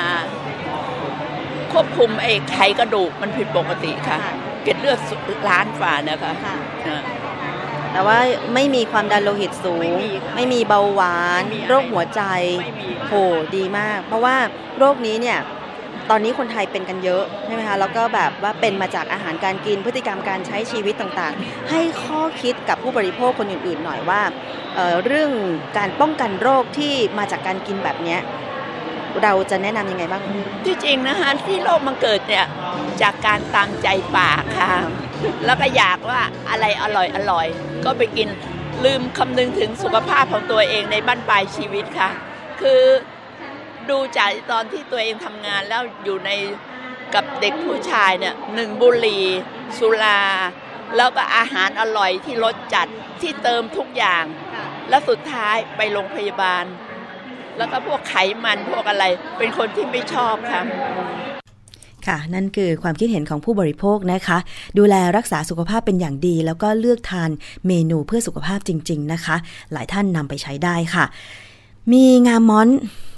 [1.71, 4.17] ควบคุมไอ้ไขกระดูกมันผิดปกติค่ะ
[4.63, 4.99] เกล็ดเลือด
[5.49, 6.55] ล้านกว่านะคะค่ะ
[6.85, 7.01] อ่า
[7.91, 8.17] แต่ว่า
[8.53, 12.21] ไม่มีความดันโลหิตสูง ไม่มีค่ะไม่มีเบาหวาน ไม่มีอะไรโรคหัวใจ
[12.61, 13.13] ไม่มีโห
[13.55, 14.35] ดีมาก เพราะว่า
[14.79, 15.39] โรคนี้เนี่ย
[16.09, 24.21] ตอนนี้คนไทยเป็นกันเยอะใช่ไหมคะแล้วก็แบบว่าเป็นมาจากอาหารการกินพฤติกรรมการใช้ชีวิตต่างๆ ให้ข้อคิดกับผู้บริโภคคนอื่นๆหน่อยว่า
[24.75, 25.31] เอ่อเรื่อง
[25.77, 28.19] การป้องกันโรคที่มาจากการกินแบบเนี้ย
[29.23, 30.23] เราจะแนะนำยังไงบ้าง
[30.65, 32.45] ที่จริงนะคะที่โรคมันเกิดเนี่ย
[33.01, 33.87] จากการตามใจ
[34.17, 34.73] ปากค่ะ
[35.45, 37.47] แล้วก็อยากว่าอะไรอร่อยอร่อย
[37.85, 38.27] ก็ไปกิน
[38.85, 42.09] ลืมคำนึงถึงสุขภาพของตัวเองในบ้านปลายชีวิตค่ะ
[42.61, 42.83] คือ
[43.89, 46.29] ดูจากตอนที่ตัวเองทำงานแล้วอยู่ใน
[47.13, 49.25] กับเด็กผู้ชายเนี่ยหนึ่งบุหรี่
[49.77, 50.21] สุรา
[50.97, 52.87] แล้วก็อาหารอร่อยที่รสจัด
[53.21, 54.23] ที่เติมทุกอย่าง
[54.89, 56.63] แล้วสุดท้ายไปโรงพยาบาล
[57.61, 59.05] แล้วก็พวกไขมันพวกอะไร
[59.37, 60.61] เป็นคนที่ไม่ชอบค่ะ
[62.07, 64.37] ค่ะ นั่นคือความคิดเห็นของผู้บริโภคนะคะ
[64.77, 67.29] ดูแลรักษาสุขภาพเป็นอย่างดี แล้วก็เลือกทาน
[67.67, 69.35] เมนูเพื่อสุขภาพจริง ๆ นะคะ
[69.71, 71.05] หลายท่านนำไปใช้ได้ค่ะ
[71.91, 72.67] มีงามม้อน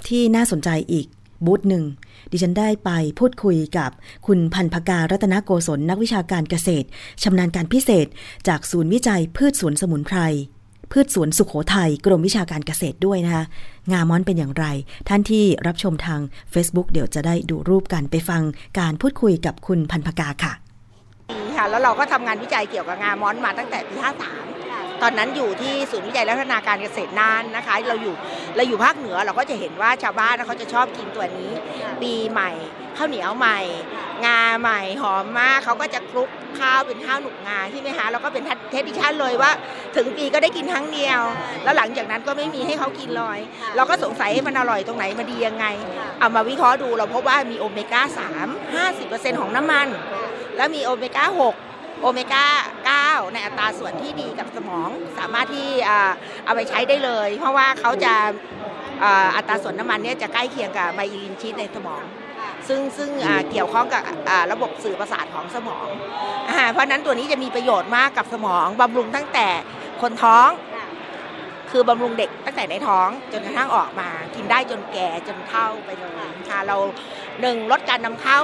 [0.08, 1.06] ที่น่าสนใจอีก
[1.46, 1.84] บูธหนึ่ง
[2.30, 3.90] ดิฉันได้ไปพูดคุยกับ
[4.26, 6.86] คุณพันพการัตนโกศลนักวิชาการเกษตร
[7.22, 8.06] ชำนาญการพิเศษ
[8.48, 10.18] จากศูนย์วิจัยพืชสวนสมุนไพร
[10.96, 13.44] พืชสวนสุขโขทัยกรมวิชาการเกษตรด้วยนะคะ
[13.92, 14.66] งามอนเป็นอย่างไร
[15.08, 16.20] ท่านที่รับชมทาง
[16.52, 18.42] Facebook เดี๋ยวจะได้ดูรูปกันไปฟัง
[18.78, 20.52] การพูดคุยกับคุณพันพกาค่ะ
[21.56, 24.63] ค่ะแล้วเราก็ทำงานวิจัยเกี่ยวกับงามอนมาตั้งแต่ปี 53
[25.02, 28.14] ตอนนั้นอยู่ที่ศูนย์วิจัยและพัฒนาการเกษตรน่านนะคะ เราอยู่
[28.56, 31.50] เราอยู่ภาคเหนือเราก็จะเห็นว่าชาวบ้านเขาจะชอบกินตัวนี้
[32.02, 32.50] ปีใหม่
[32.98, 33.60] ข้าวเหนียวใหม่
[34.24, 36.28] งาใหม่หอมมากเขาก็จะคลุก
[36.60, 39.50] ข้าวเป็นข้าวหนุกงาใช่ไหมคะแล้วก็เป็นเทดิชันเลยว่า
[39.96, 41.20] ถึงปีก็ได้กินครั้งเดียว
[41.64, 43.38] แล้วหลังจากนั้นก็ไม่มีให้เขากินเลย
[43.76, 45.66] เราก็สงสัยมันอร่อยตรงไหนมาดียังไง
[46.18, 48.02] เอามาวิเคราะห์ดูเราพบว่ามีโอเมก้า
[48.72, 49.88] 3 50%ของน้ำมัน
[50.56, 52.46] แล้วมีโอเมก้า6 โอเมก้า
[53.22, 54.88] 9 ในอัตราส่วนที่ดีกับสมอง
[55.18, 55.68] สามารถที่
[56.44, 58.14] เอาไปใช้ได้เลย เพราะว่าเขาจะ
[59.36, 62.04] อัตราส่วนน้ำมันเนี่ยจะใกล้เคียงกับไมลินชีสในสมอง
[62.68, 63.10] ซึ่งซึ่ง
[63.50, 64.02] เกี่ยวข้องกับ
[64.52, 65.88] ระบบสื่อประสาทของสมอง
[66.72, 69.48] เพราะนั้นตัวนี้จะมีประโยชน์มากกับสมองบำรุงตั้งแต่
[70.02, 70.48] คนท้อง
[71.70, 76.76] คือบำรุงเด็กตั้งแต่ในท้องจนกระทั่งออกมา กินได้จนแก่จนเฒ่าไปเลยค่ะเรา
[77.40, 78.40] หนึ่งลดการนำเข้า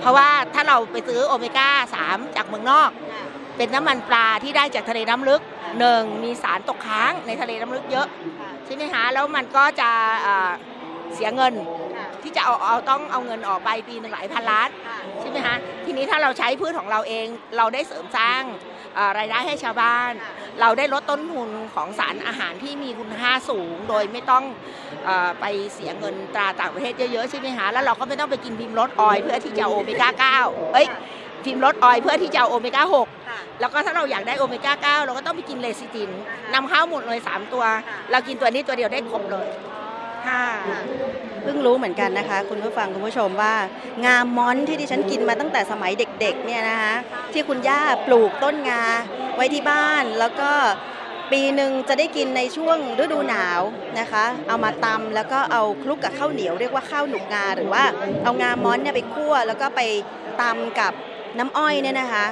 [0.00, 1.68] เพราะว่าถ้าเราไปซื้อโอเมก้า
[2.04, 2.90] 3 จากเมืองนอก
[3.56, 5.40] เป็นน้ำมันปลาที่ได้จากทะเลน้ำลึก
[5.78, 8.06] หนึ่งมีสารตกค้างในทะเลน้ำลึกเยอะ
[8.64, 9.90] ใช่ไหมคะแล้วมันก็จะ
[11.14, 11.54] เสียเงิน
[12.22, 14.68] ที่จะเอาเอาต้องเอาเงินออกไปปีหนึ่งหลายพันล้าน
[15.20, 18.42] ใช่ไหมคะทีนี้ถ้าเราใช้พืชของเราเองเราได้เสริมสร้าง
[19.18, 20.12] รายได้ให้ชาวบ้าน
[20.60, 24.44] เราได้ลดต้นทุนของสารอาหารที่มีคุณค่าสูง โดยไม่ต้อง
[25.08, 25.44] อไป
[25.74, 30.86] เสียเงินตราต่างประเทศเยอะๆใช่ไหมคะแล้วเราก็ไม่ต้องไปกินพิมพ์รสออยเพื่อที่จะโอเมก้า9เอ้ย
[31.44, 32.84] พิมพ์รสออยเพื่อที่จะโอเมก้า
[33.24, 36.10] 6แล้วก็ถ้าเราอยากได้โอเมก้า9เราก็ต้องไปกินเลซิติน
[36.54, 37.64] นำข้าวหมดเลย3ตัว
[38.10, 39.48] เรากินตัวนี้ตัวเดียวได้ครบเลย
[40.26, 40.42] ค่ะ
[41.46, 43.54] พิ่งรู้เหมือนกันนะคะ คุณผู้ฟังคุณผู้ชมว่า
[44.04, 46.94] งาม้อนที่ดิฉันกินมาตั้งแต่สมัยเด็กๆเนี่ยนะคะ
[47.32, 48.82] ที่คุณย่าปลูกต้นงา
[49.36, 50.50] ไว้ที่บ้าน แล้วก็
[51.32, 53.60] ปีหนึ่งจะได้กินในช่วงฤดูหนาว
[54.00, 57.84] นะคะ เอามาตำแล้วก็เอาคลุกกับข้าวเหนียวเรียกว่าข้าวหนุกงา หรือว่า
[58.24, 59.80] เอางาม้อนเนี่ยไปคั่วแล้วก็ไป
[60.42, 60.92] ตำกับ
[61.38, 62.26] น้ำอ้อยเนี่ยนะคะ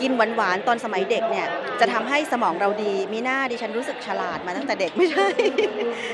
[0.00, 1.46] กินหวานๆตอนสมัยเด็กเนี่ย
[1.80, 5.28] จะทำให้สมองเราดีมีหน้าดิฉันรู้สึกฉลาดมาตั้งแต่เด็กไม่ใช่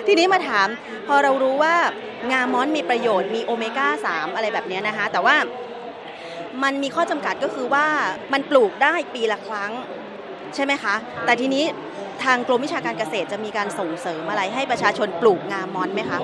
[0.07, 0.69] ทีนี้มาถาม
[1.09, 1.75] พอเรารู้ว่า
[2.33, 5.37] งามอนมีประโยชน์มีโอเมก้า 3 อะไรแบบนี้นะคะ แต่ว่า
[6.63, 7.87] มันมีข้อจำกัดก็คือว่า
[8.33, 9.73] มันปลูกได้ปีละครั้ง
[10.55, 11.65] ใช่ไหมคะ แต่ทีนี้
[12.25, 16.19] ทางกรมวิชาการเกษตรจะมีการส่งเสริมอะไรให้ประชาชนปลูกงามอนไหมคะ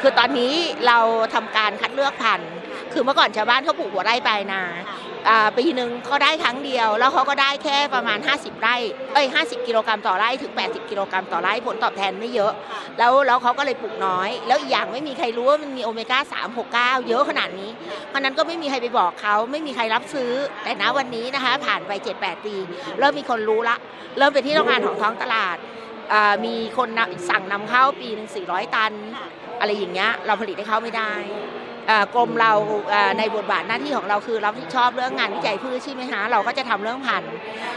[0.00, 0.52] คือตอนนี้
[0.86, 0.98] เรา
[1.34, 2.50] ทำการคัดเลือกพันธุ์
[2.92, 4.62] คือเมื่อก่อนชาวบ้านเขาปลูกหัวไร่ปลายนา
[5.56, 8.76] ปีหนึ่งเขาได้ครั้งเดียว แล้วเขาก็ได้แค่ประมาณ 50 ไร่
[9.12, 12.52] เอ้ย50 กิโลกรัมต่อไร่ถึง 80 กิโลกรัมต่อไร่ผลตอบแทนไม่เยอะ
[12.98, 17.70] แล้วแล้วเขาก็เลยปลูกน้อย แล้วอีกอย่างไม่มีใครรู้ว่ามันมีโอเมก้า 3 6 9 เยอะขนาดนี้
[18.08, 20.30] เพราะนั้นก็ไม่มีใครไปบอกเขาไม่มีใครรับซื้อ
[20.62, 22.54] แต่ณวันนี้นะคะ ผ่านไป 7-8 ปี
[22.98, 23.76] เริ่มมีคนรู้ละ
[24.18, 25.56] เริ่มเป็นที่ต้องการของท้องตลาด
[26.44, 26.88] มีคน
[27.30, 28.92] สั่งนำเข้าปีหนึ่ง400 ตัน
[29.60, 31.12] อะไรอย่างเงี้ยเราผลิตให้เขาไม่ได้
[32.14, 32.52] กรมเรา
[33.18, 37.32] ในบทบาทหน้าที่ของเราคือรับผิดชอบเรื่องงานวิจัยพืชใช่ไหมคะเราก็จะทำเรื่องพันธุ์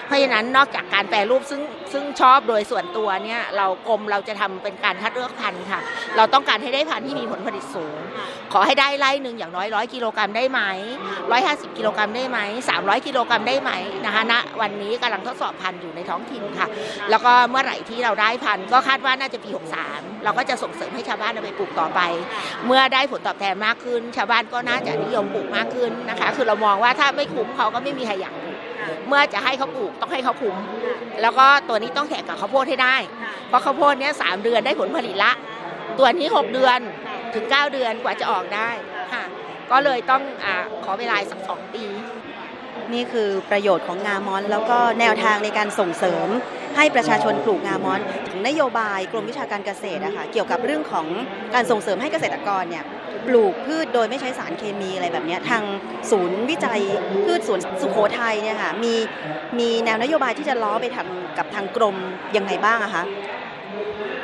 [0.08, 1.62] เพราะฉะนั้นนอกจากการแปรรูปซึ่ง
[1.94, 5.82] ซึ่งชอบโดยส่วนตัวเนี่ยเรากรมเราจะทำเป็นการคัดเลือกพันธุ์ค่ะ
[6.18, 7.98] เราต้องการให้ได้พันธุ์ที่มีผลผลิตสูง
[8.54, 10.62] ขอให้ได้ไร่หนึ่งอย่างน้อยร้อยกิโลกรัมได้ไหม
[11.32, 12.40] ร้อยห้าสิบกิโลกรัมได้ไหม
[12.70, 13.72] สามร้อยกิโลกรัมได้ไหม
[14.06, 16.68] นะคะณวันนี้กำลังทดสอบพันธุ์อยู่ในท้องถิ่นค่ะ
[17.10, 19.50] แล้วก็เมื่อไหร่ที่เราได้พันธุ์ก็คาดว่าน่าจะปี
[19.88, 22.02] 63 เราก็จะส่งเสริมให้ชาวบ้านเอาไปปลูกต่อไป
[22.66, 28.58] เมื่อได้ผลตอบแทนมากขึ้นชาวบ้านานก็น่าจะนิยมปลูกมากขึ้นนะคะ คือเรามองว่าถ้าไม่คุ้มเขาก็ไม่มีใครอยากปลูก
[29.08, 30.56] เมื่อจะให้เขาปลูกต้องให้เขาคุ้ม
[31.22, 32.96] แล้วก็ตัวนี้ต้องแข่งกับข้าวโพดให้ได้
[33.50, 35.32] เพราะข้าวโพดเนี้ยสามเดือนได้ผลผลิตละ
[36.00, 36.80] ตัวนี้หกเดือน
[37.34, 38.70] ถึงเก้าเดือนกว่าจะออกได้
[39.14, 39.24] ค่ะ
[39.72, 40.48] ก็เลยต้องอ
[40.84, 41.86] ขอเวลาสักสองปี
[42.94, 46.28] นี่คือประโยชน์ของงามอน แล้วก็แนวทางในการส่งเสริม
[46.78, 51.08] ให้ประชาชนปลูกงามอน ถึงนโยบายกรมวิชาการเกษตรนะคะเกี่ยวกับเรื่องของ
[51.54, 52.84] การส่งเสริมให้เกษตรกรเนี่ย
[53.26, 55.64] ปลูกพืชโดยไม่ใช้สารเคมีอะไรแบบนี้ทาง
[56.12, 56.82] ศูนย์วิจัย
[57.26, 58.94] พืชสวนสุโขทัยเนี่ยค่ะมี
[59.60, 61.96] มีแนวนโยบายที่จะล้อไปทำกับทางกรม
[62.36, 63.04] ยังไงบ้างอะคะ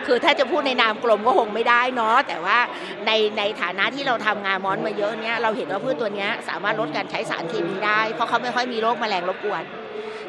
[0.06, 2.58] คือถ้าจะพูดในนามกลมก็คงไม่ได้เนาะแต่ว่า
[3.06, 9.64] ในในฐานะที่เราทำงานมอนมาเยอะเนี้ยเราเห็นว่าพืชตัวนี้สามารถลดการใช้สารเคมีได้ เพราะเขาไม่ค่อยมีโรคแมลงรบกวน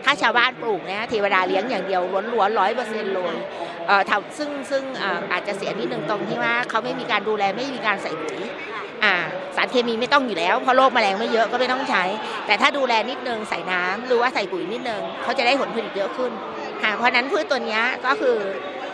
[0.04, 2.02] ถ้าชาวบ้านปลูกเนี่ยเทวดาเลี้ยงอย่างเดียว
[2.32, 3.34] ล้วนๆร้อยเปอร์เซ็นต์เลย
[3.86, 4.84] เอ่อทำซึ่งซึ่ง
[5.32, 8.40] อาจจะเสียนิดนึงตรงที่ว่าเขาไม่มีการดูแลไม่มีการใส่ปุ๋ย
[9.04, 9.14] อ่า
[9.56, 12.04] สารเคมีไม่ต้องอยู่แล้วเพราะโรคแมลงไม่เยอะก็ไม่ต้องใช้
[12.46, 16.32] แต่ถ้าดูแลนิดนึงใส่น้ำหรือว่าใส่ปุ๋ยนิดนึงเขาจะได้ผลผลิตเยอะขึ้น
[16.96, 18.36] เพราะนั้นพืชตัวนี้ก็คือ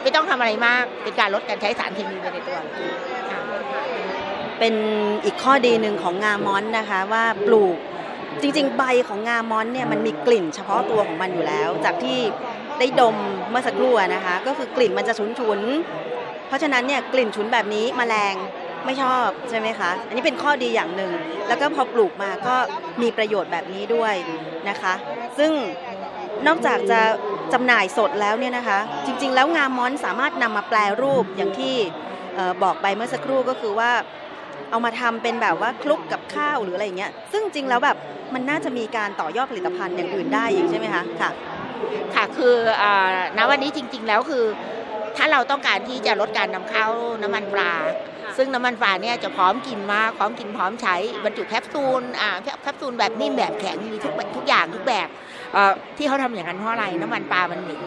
[0.02, 2.58] ไม่ต้องทำอะไรมากเป็นการลดการใช้สารเคมีไปในตัว
[4.58, 4.74] เป็น
[5.24, 7.76] อีกข้อดีหนึ่งของงามอนนะคะว่าปลูก
[8.42, 12.18] จริงๆ ใบของงามอนเนี่ยมันมีกลิ่นเฉพาะตัวของมันอยู่แล้ว จากที่
[12.78, 13.16] ได้ดม
[13.50, 18.34] เมื่อสักครู่นะคะ ก็คือกลิ่นมันจะฉุนๆเพราะฉะนั้นเนี่ยกลิ่นฉุนแบบนี้มแมลง
[18.84, 21.12] ไม่ชอบใช่ไหมคะ อันนี้เป็นข้อดีอย่างหนึ่ง
[21.48, 22.56] แล้วก็พอปลูกมาก็
[23.02, 24.14] มีประโยชน์แบบนี้ด้วย
[24.68, 24.94] นะคะ
[25.38, 25.52] ซึ่ง
[26.46, 27.00] นอกจากจะ
[27.52, 31.74] จำหน่ายสดแล้วเนี่ยนะคะ จริง ๆ แล้วงามมอนสามารถนำมาแปลรูปอย่างที่
[32.62, 33.90] บอกไปเมื่อสักครู่ก็คือว่า
[34.70, 37.96] เอามาทำเป็นแบบว่าคลุกกับข้าวหรืออะไรอย่างเงี้ยซึ่งจริงแล้วแบบ
[38.34, 41.30] มันน่าจะมีการต่อยอดผลิตภัณฑ์อย่างอื่นได้อีกใช่ไหมคะค่ะ
[42.14, 44.44] ค่ะคืออ่าณวันนี้จริง ๆ แล้วคือ
[45.16, 46.86] ถ้าเราต้องการที่จะลดการนำเข้า
[47.22, 47.72] น้ำมันปลา
[48.36, 55.08] ซึ่งน้ำมันปลาเนี่ยจะพร้อมกินมากพร้อมกินพร้อมใช้บรรจุแคปซูลอ่าแคปแคปซูลแบบนิ่มแบบแข็งมีทุกแบบทุกอย่างทุกแบบ
[55.52, 57.80] เอ่อที่เขาทำอย่างนั้นเพราะอะไรน้ำมันปลามันเหม็น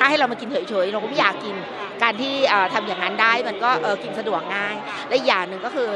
[0.00, 1.56] ถ้าให้เรามากินเฉยๆเราก็ไม่อยากกิน
[2.02, 3.70] การที่เอ่อทำอย่างนั้นได้มันก็
[4.02, 4.74] กินสะดวกง่าย
[5.08, 5.90] และอย่างหนึ่งก็คือ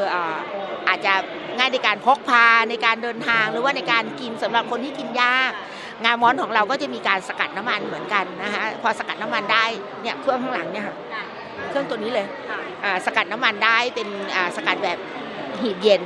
[0.88, 1.14] อาจจะ
[1.58, 5.52] ง่ายในการพกพาในการเดินทางหรือว่าในการกินสำหรับคนที่กินยาก
[6.04, 9.64] งาม้อนของเราก็จะมีการสกัดน้ำมันเหมือนกันนะคะพอสกัดน้ำมันได้
[10.02, 10.96] เนี่ยเครื่องข้างหลังเนี่ยค่ะ
[11.70, 12.26] เครื่องตัวนี้เลย
[13.06, 14.08] สกัดน้ำมันได้เป็น
[14.56, 14.98] สกัดแบบ
[15.60, 16.02] หีบเย็น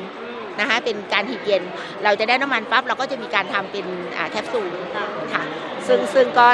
[0.60, 1.62] นะคะเป็นการหีบเย็น
[2.04, 3.86] เราจะได้น้ำมันปั๊บเราก็จะมีการทำเป็น
[4.30, 4.72] แคปซูล
[5.34, 5.44] ค่ะ
[5.88, 6.46] ซึ่งซึ่งก็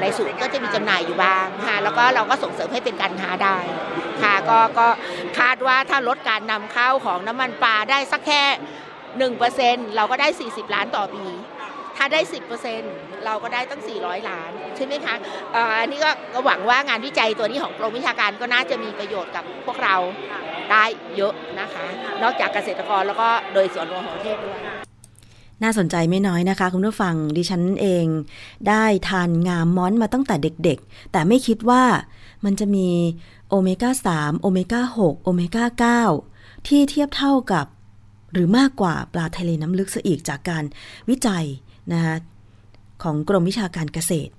[0.00, 3.58] ในศูนย์ก็จะมีจำหน่ายอยู่บ้างค่ะแล้วก็เราก็ส่งเสริมให้เป็นการค้าได้
[4.22, 4.88] ค่ะก็ก็
[5.38, 8.42] คาดว่าถ้าลดการนำเข้าของน้ำมันปลาได้สักแค่
[9.18, 11.24] หนึ่งเปอร์เซ็นเราก็ได้ 40 ล้านต่อปี
[11.96, 12.20] ถ้าได้
[12.72, 15.14] 10%เราก็ได้ตั้ง 400 ล้าน ใช่ไหมคะ
[15.52, 19.96] เอ่ออันนี้ก็ก็หวังว่างานวิจัยตัวนี้ของกรมวิชาการก็น่าจะมีประโยชน์กับพวกเรา
[20.70, 20.84] ได้
[21.16, 21.86] เยอะนะคะ
[22.22, 24.60] นอกจากเกษตรกรแล้วก็โดยส่วนรวมของประเทศด้วย
[25.62, 28.06] น่าสนใจไม่น้อยนะคะ คุณผู้ฟังดิฉันเอง
[28.68, 31.82] ได้ทานงามม้อนมาตั้งแต่เด็กๆ แต่ไม่คิดว่า
[32.44, 32.88] มันจะมี
[33.48, 37.66] โอเมก้า3โอเมก้า6โอเมก้า9ที่เทียบเท่ากับ
[38.32, 40.64] หรือมากกว่าปลาทะเลน้ำลึกซะอีกจากการ
[41.08, 41.44] วิจัย
[41.92, 42.14] นะคะ
[43.02, 44.32] ของกรมวิชาการเกษตร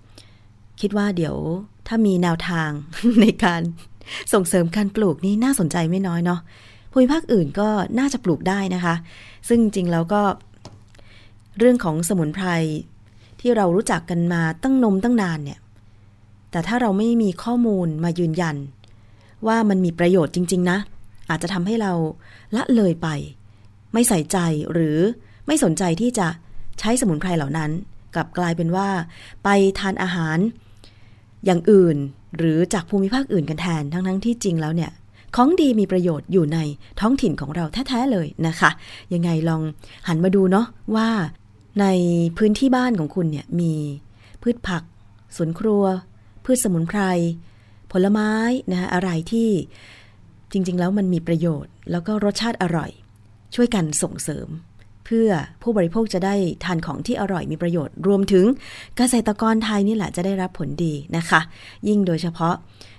[0.82, 1.36] คิดว่าเดี๋ยว
[1.88, 2.70] ถ้ามีแนวทาง
[3.22, 3.62] ในการ
[4.34, 6.40] ส่งเสริมการปลูกนี่น่าสนใจไม่น้อยเนาะ
[6.92, 7.70] ภูมิภาคอื่นก็
[8.00, 8.96] น่าจะปลูกได้นะคะ
[9.48, 10.22] ซึ่งจริงแล้วก็
[11.58, 12.48] เรื่องของสมุนไพร
[13.40, 15.60] ที่เรารู้จักกันมาตั้งนมตั้งนานเนี่ย
[16.52, 18.56] แต่ถ้าเราไม่มีข้อมูลมายืนยัน
[19.48, 20.78] ว่ามันมีประโยชน์จริง ๆ นะ
[21.30, 21.94] อาจจะทำให้เรา
[22.56, 23.08] ละเลยไป
[23.94, 24.38] ไม่ใส่ใจ
[24.74, 24.98] หรือ
[25.48, 26.28] ไม่สนใจที่จะ
[26.80, 27.72] ใช้สมุนไพรเหล่านั้น
[28.16, 28.90] กลับกลายเป็นว่า
[29.44, 29.50] ไป
[29.80, 30.38] ทานอาหาร
[31.46, 31.98] อย่างอื่น
[32.38, 34.92] หรือจากภูมิภาคอื่นกันแทนทั้งๆที่จริงแล้วเนี่ย
[35.36, 36.60] ของดีมีประโยชน์อยู่ใน
[37.00, 38.70] ท้องถิ่นของเราแท้ ๆ เลยนะคะ
[39.14, 39.62] ยังไงลอง
[40.08, 41.10] หันมาดูเนาะว่า
[41.80, 41.86] ใน
[42.38, 43.74] พื้นที่บ้านของคุณเนี่ยมี
[44.42, 44.84] พืชผัก
[45.36, 45.84] สวนครัว
[46.46, 47.00] พืชสมุนไพร
[47.92, 48.32] ผลไม้
[48.72, 49.50] นะคะอะไรที่
[50.52, 52.92] จริง ๆ แล้วมันมีประโยชน์ แล้วก็รสชาติอร่อย
[53.56, 54.48] ช่วยกันส่งเสริม
[55.06, 55.30] เพื่อ
[55.62, 58.46] ผู้บริโภคจะได้ทานของที่อร่อยมีประโยชน์ รวมถึง
[58.98, 61.42] เกษตรกรไทยนี่แหละจะได้รับผลดีนะคะ
[61.88, 62.56] ยิ่งโดยเฉพาะ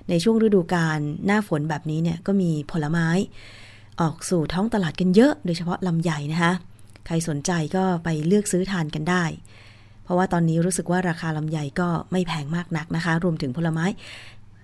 [0.08, 3.08] ในช่วงฤดูกาลหน้าฝนแบบนี้เนี่ยก็มีผลไม้
[4.00, 6.52] ออกสู่ท้องตลาดกันเยอะ โดยเฉพาะลำไยนะคะ
[7.06, 9.24] ใครสนใจก็ไปเลือกซื้อทานกันได้
[10.04, 13.84] เพราะว่าตอนนี้รู้สึกว่าราคาลำไยก็ไม่แพงมากนักนะคะ รวมถึงผลไม้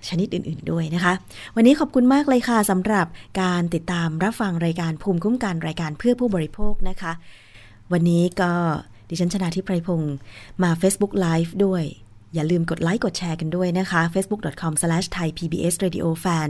[0.08, 1.12] ชนิดอื่น ๆ ด้วยนะคะ
[1.56, 3.06] วันนี้ขอบคุณมากเลยค่ะสำหรับ
[3.42, 7.12] การติดตามรับฟังรายการภูมิคุ้มกันรายการเพื่อผู้บริโภคนะคะ
[7.92, 8.52] วันนี้ก็
[9.08, 10.14] ดิฉันชนาทิพไพรพงศ์
[10.62, 11.82] มา Facebook Live ด้วย
[12.34, 16.48] อย่าลืมกดไลค์กดแชร์กันด้วยนะคะ facebook.com/thaipbsradiofan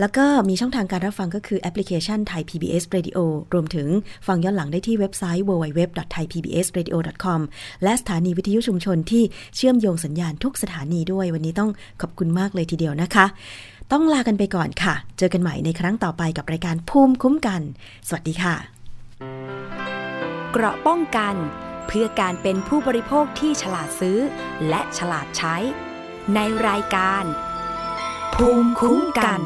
[0.00, 3.18] แล้วก็มีช่องทางการรับฟังก็คือแอปพลิเคชันไทย PBS Radio
[3.54, 3.88] รวมถึง
[4.26, 7.40] ฟังย้อนหลังได้ที่เว็บไซต์ www.thaipbsradio.com
[7.82, 9.24] และสถานีวิทยุชุมชนที่
[9.56, 11.70] เชื่อมโยงสัญญาณทุกสถานีด้วย วันนี้ต้อง
[12.00, 13.26] ขอบคุณมากเลยทีเดียวนะคะ
[13.92, 17.62] ต้องลากันไปก่อนค่ะ เจอกันใหม่ในครั้งต่อไปกับรายการภูมิคุ้มกัน
[18.08, 18.54] สวัสดีค่ะ
[20.52, 21.34] เกราะป้องกัน
[21.86, 24.18] เพื่อการเป็นผู้บริโภคที่ฉลาดซื้อ
[24.68, 25.56] และฉลาดใช้
[26.34, 26.38] ใน
[26.68, 27.24] รายการ
[28.34, 29.42] ภูมิคุ้มกัน